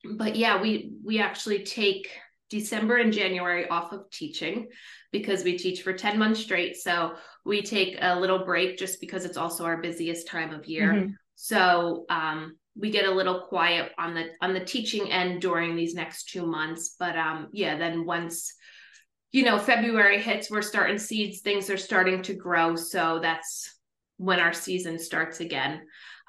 but 0.05 0.37
yeah, 0.37 0.61
we 0.61 0.93
we 1.03 1.21
actually 1.21 1.65
take 1.65 2.11
December 2.51 2.97
and 2.97 3.13
January 3.13 3.67
off 3.69 3.93
of 3.93 4.11
teaching 4.11 4.69
because 5.11 5.43
we 5.43 5.57
teach 5.57 5.83
for 5.83 5.95
10 5.95 6.19
months 6.19 6.41
straight. 6.41 6.77
So 6.77 7.15
we 7.45 7.63
take 7.63 7.97
a 8.01 8.21
little 8.21 8.45
break 8.45 8.77
just 8.77 9.01
because 9.01 9.25
it's 9.25 9.39
also 9.39 9.65
our 9.65 9.79
busiest 9.79 10.29
time 10.29 10.53
of 10.53 10.67
year. 10.67 10.93
Mm-hmm. 10.93 11.13
So 11.37 12.05
um, 12.09 12.57
we 12.79 12.91
get 12.91 13.07
a 13.07 13.11
little 13.11 13.41
quiet 13.41 13.93
on 13.99 14.15
the 14.15 14.27
on 14.41 14.53
the 14.53 14.65
teaching 14.65 15.11
end 15.11 15.41
during 15.41 15.75
these 15.75 15.95
next 15.95 16.29
two 16.29 16.47
months 16.47 16.97
but 16.99 17.17
um 17.17 17.49
yeah 17.53 17.77
then 17.77 18.05
once 18.05 18.53
you 19.33 19.45
know 19.45 19.59
february 19.59 20.21
hits 20.21 20.51
we're 20.51 20.63
starting 20.63 20.99
seeds 20.99 21.41
things 21.41 21.71
are 21.71 21.77
starting 21.77 22.23
to 22.23 22.35
grow. 22.35 22.77
So 22.77 23.19
that's 23.21 23.73
when 24.19 24.41
our 24.41 24.55
season 24.55 24.99
starts 24.99 25.41
again. 25.41 25.83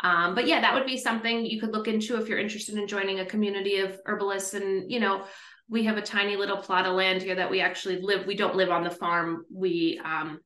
Um, 0.04 0.36
but 0.36 0.48
yeah 0.48 0.62
that 0.62 0.74
would 0.74 0.86
be 0.86 0.98
something 0.98 1.46
you 1.46 1.60
could 1.60 1.72
look 1.72 1.88
into 1.88 2.20
if 2.20 2.28
you're 2.28 2.40
interested 2.40 2.76
in 2.76 2.88
joining 2.88 3.20
a 3.20 3.26
community 3.26 3.78
of 3.80 4.00
herbalists. 4.06 4.54
And 4.54 4.92
you 4.92 5.00
know 5.00 5.26
we 5.70 5.84
have 5.84 5.98
a 5.98 6.02
tiny 6.02 6.38
little 6.38 6.58
plot 6.58 6.86
of 6.86 6.96
land 6.96 7.22
here 7.22 7.36
that 7.36 7.52
we 7.52 7.62
actually 7.62 8.00
live 8.02 8.26
we 8.26 8.36
don't 8.36 8.56
live 8.56 8.70
on 8.70 8.84
the 8.84 8.90
farm. 8.90 9.46
We 9.54 10.00
um 10.04 10.40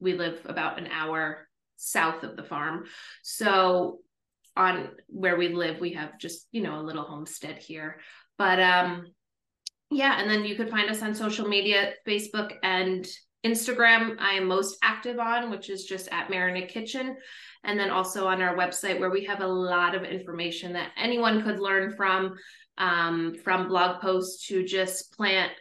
we 0.00 0.14
live 0.14 0.40
about 0.44 0.78
an 0.78 0.88
hour 0.88 1.48
south 1.76 2.22
of 2.22 2.36
the 2.36 2.42
farm. 2.42 2.84
So 3.22 3.98
on 4.56 4.90
where 5.08 5.36
we 5.36 5.48
live 5.48 5.80
we 5.80 5.92
have 5.92 6.18
just 6.18 6.48
you 6.52 6.62
know 6.62 6.80
a 6.80 6.82
little 6.82 7.04
homestead 7.04 7.58
here. 7.58 8.00
But 8.38 8.60
um 8.60 9.06
yeah 9.90 10.20
and 10.20 10.28
then 10.28 10.44
you 10.44 10.56
could 10.56 10.70
find 10.70 10.90
us 10.90 11.02
on 11.02 11.14
social 11.14 11.46
media 11.46 11.92
facebook 12.06 12.52
and 12.64 13.06
instagram 13.46 14.16
i 14.18 14.32
am 14.32 14.44
most 14.44 14.76
active 14.82 15.20
on 15.20 15.48
which 15.48 15.70
is 15.70 15.84
just 15.84 16.08
at 16.10 16.28
mayernik 16.28 16.68
kitchen. 16.68 17.16
And 17.64 17.78
then 17.78 17.90
also 17.90 18.28
on 18.28 18.40
our 18.40 18.56
website 18.56 19.00
where 19.00 19.10
we 19.10 19.24
have 19.24 19.40
a 19.40 19.46
lot 19.46 19.96
of 19.96 20.04
information 20.04 20.72
that 20.74 20.92
anyone 20.96 21.42
could 21.42 21.58
learn 21.58 21.94
from 21.96 22.36
um, 22.78 23.34
from 23.42 23.68
blog 23.68 24.00
posts 24.00 24.46
to 24.48 24.64
just 24.64 25.12
plant 25.16 25.52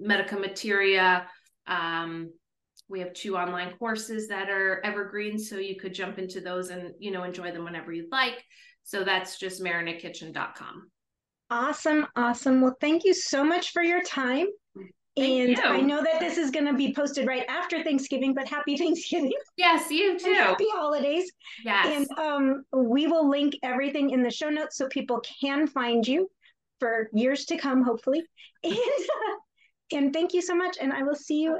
medica 0.00 0.36
materia 0.36 1.26
um, 1.66 2.30
we 2.88 3.00
have 3.00 3.12
two 3.12 3.36
online 3.36 3.72
courses 3.78 4.28
that 4.28 4.48
are 4.48 4.80
evergreen 4.84 5.38
so 5.38 5.56
you 5.56 5.76
could 5.76 5.94
jump 5.94 6.18
into 6.18 6.40
those 6.40 6.70
and 6.70 6.92
you 6.98 7.10
know 7.10 7.24
enjoy 7.24 7.50
them 7.50 7.64
whenever 7.64 7.92
you'd 7.92 8.10
like 8.12 8.42
so 8.84 9.02
that's 9.02 9.38
just 9.38 9.62
mayernikkitchen.com 9.62 10.88
Awesome, 11.50 12.06
awesome. 12.16 12.60
Well, 12.60 12.76
thank 12.80 13.04
you 13.04 13.14
so 13.14 13.44
much 13.44 13.70
for 13.70 13.82
your 13.82 14.02
time. 14.02 14.46
Thank 15.16 15.48
and 15.48 15.48
you. 15.50 15.62
I 15.62 15.80
know 15.80 16.02
that 16.02 16.18
this 16.18 16.36
is 16.36 16.50
going 16.50 16.66
to 16.66 16.74
be 16.74 16.92
posted 16.92 17.26
right 17.26 17.44
after 17.48 17.82
Thanksgiving, 17.82 18.34
but 18.34 18.48
happy 18.48 18.76
Thanksgiving. 18.78 19.32
Yes, 19.56 19.90
you 19.90 20.18
too. 20.18 20.28
And 20.28 20.38
happy 20.38 20.66
holidays. 20.72 21.30
Yes. 21.64 22.06
And 22.10 22.18
um, 22.18 22.64
we 22.72 23.06
will 23.06 23.28
link 23.28 23.54
everything 23.62 24.10
in 24.10 24.22
the 24.22 24.30
show 24.30 24.50
notes 24.50 24.76
so 24.76 24.88
people 24.88 25.22
can 25.40 25.66
find 25.68 26.06
you 26.06 26.28
for 26.80 27.08
years 27.12 27.44
to 27.46 27.56
come, 27.56 27.82
hopefully. 27.82 28.22
And, 28.64 28.74
uh, 28.74 29.96
and 29.96 30.12
thank 30.12 30.34
you 30.34 30.42
so 30.42 30.56
much. 30.56 30.78
And 30.80 30.92
I 30.92 31.04
will 31.04 31.14
see 31.14 31.40
you 31.40 31.56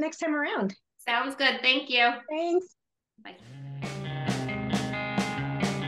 next 0.00 0.18
time 0.18 0.34
around. 0.34 0.74
Sounds 0.98 1.34
good. 1.34 1.60
Thank 1.62 1.90
you. 1.90 2.10
Thanks. 2.28 2.66
Bye. 3.22 3.36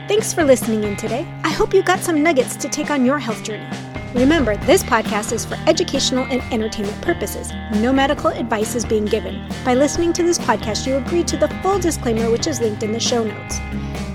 Thanks 0.07 0.33
for 0.33 0.43
listening 0.43 0.83
in 0.83 0.95
today. 0.95 1.27
I 1.43 1.49
hope 1.49 1.73
you 1.73 1.81
got 1.81 1.99
some 1.99 2.21
nuggets 2.21 2.55
to 2.57 2.69
take 2.69 2.89
on 2.89 3.05
your 3.05 3.19
health 3.19 3.43
journey. 3.43 3.67
Remember, 4.13 4.55
this 4.57 4.83
podcast 4.83 5.31
is 5.31 5.43
for 5.43 5.57
educational 5.65 6.25
and 6.25 6.41
entertainment 6.53 7.01
purposes. 7.01 7.51
No 7.77 7.91
medical 7.91 8.29
advice 8.29 8.75
is 8.75 8.85
being 8.85 9.05
given. 9.05 9.47
By 9.65 9.73
listening 9.73 10.13
to 10.13 10.23
this 10.23 10.37
podcast, 10.37 10.85
you 10.85 10.97
agree 10.97 11.23
to 11.23 11.35
the 11.35 11.47
full 11.63 11.79
disclaimer, 11.79 12.29
which 12.29 12.45
is 12.45 12.61
linked 12.61 12.83
in 12.83 12.91
the 12.91 12.99
show 12.99 13.23
notes. 13.23 13.57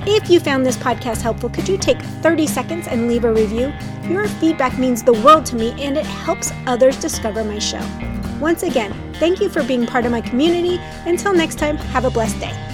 If 0.06 0.30
you 0.30 0.38
found 0.38 0.64
this 0.64 0.76
podcast 0.76 1.22
helpful, 1.22 1.50
could 1.50 1.68
you 1.68 1.76
take 1.76 2.00
30 2.00 2.46
seconds 2.46 2.86
and 2.86 3.08
leave 3.08 3.24
a 3.24 3.32
review? 3.32 3.72
Your 4.04 4.28
feedback 4.28 4.78
means 4.78 5.02
the 5.02 5.14
world 5.14 5.44
to 5.46 5.56
me 5.56 5.70
and 5.82 5.98
it 5.98 6.06
helps 6.06 6.52
others 6.66 7.00
discover 7.00 7.42
my 7.42 7.58
show. 7.58 7.82
Once 8.40 8.62
again, 8.62 8.92
thank 9.14 9.40
you 9.40 9.48
for 9.48 9.64
being 9.64 9.84
part 9.86 10.04
of 10.04 10.12
my 10.12 10.20
community. 10.20 10.78
Until 11.06 11.32
next 11.32 11.56
time, 11.58 11.76
have 11.76 12.04
a 12.04 12.10
blessed 12.10 12.38
day. 12.38 12.67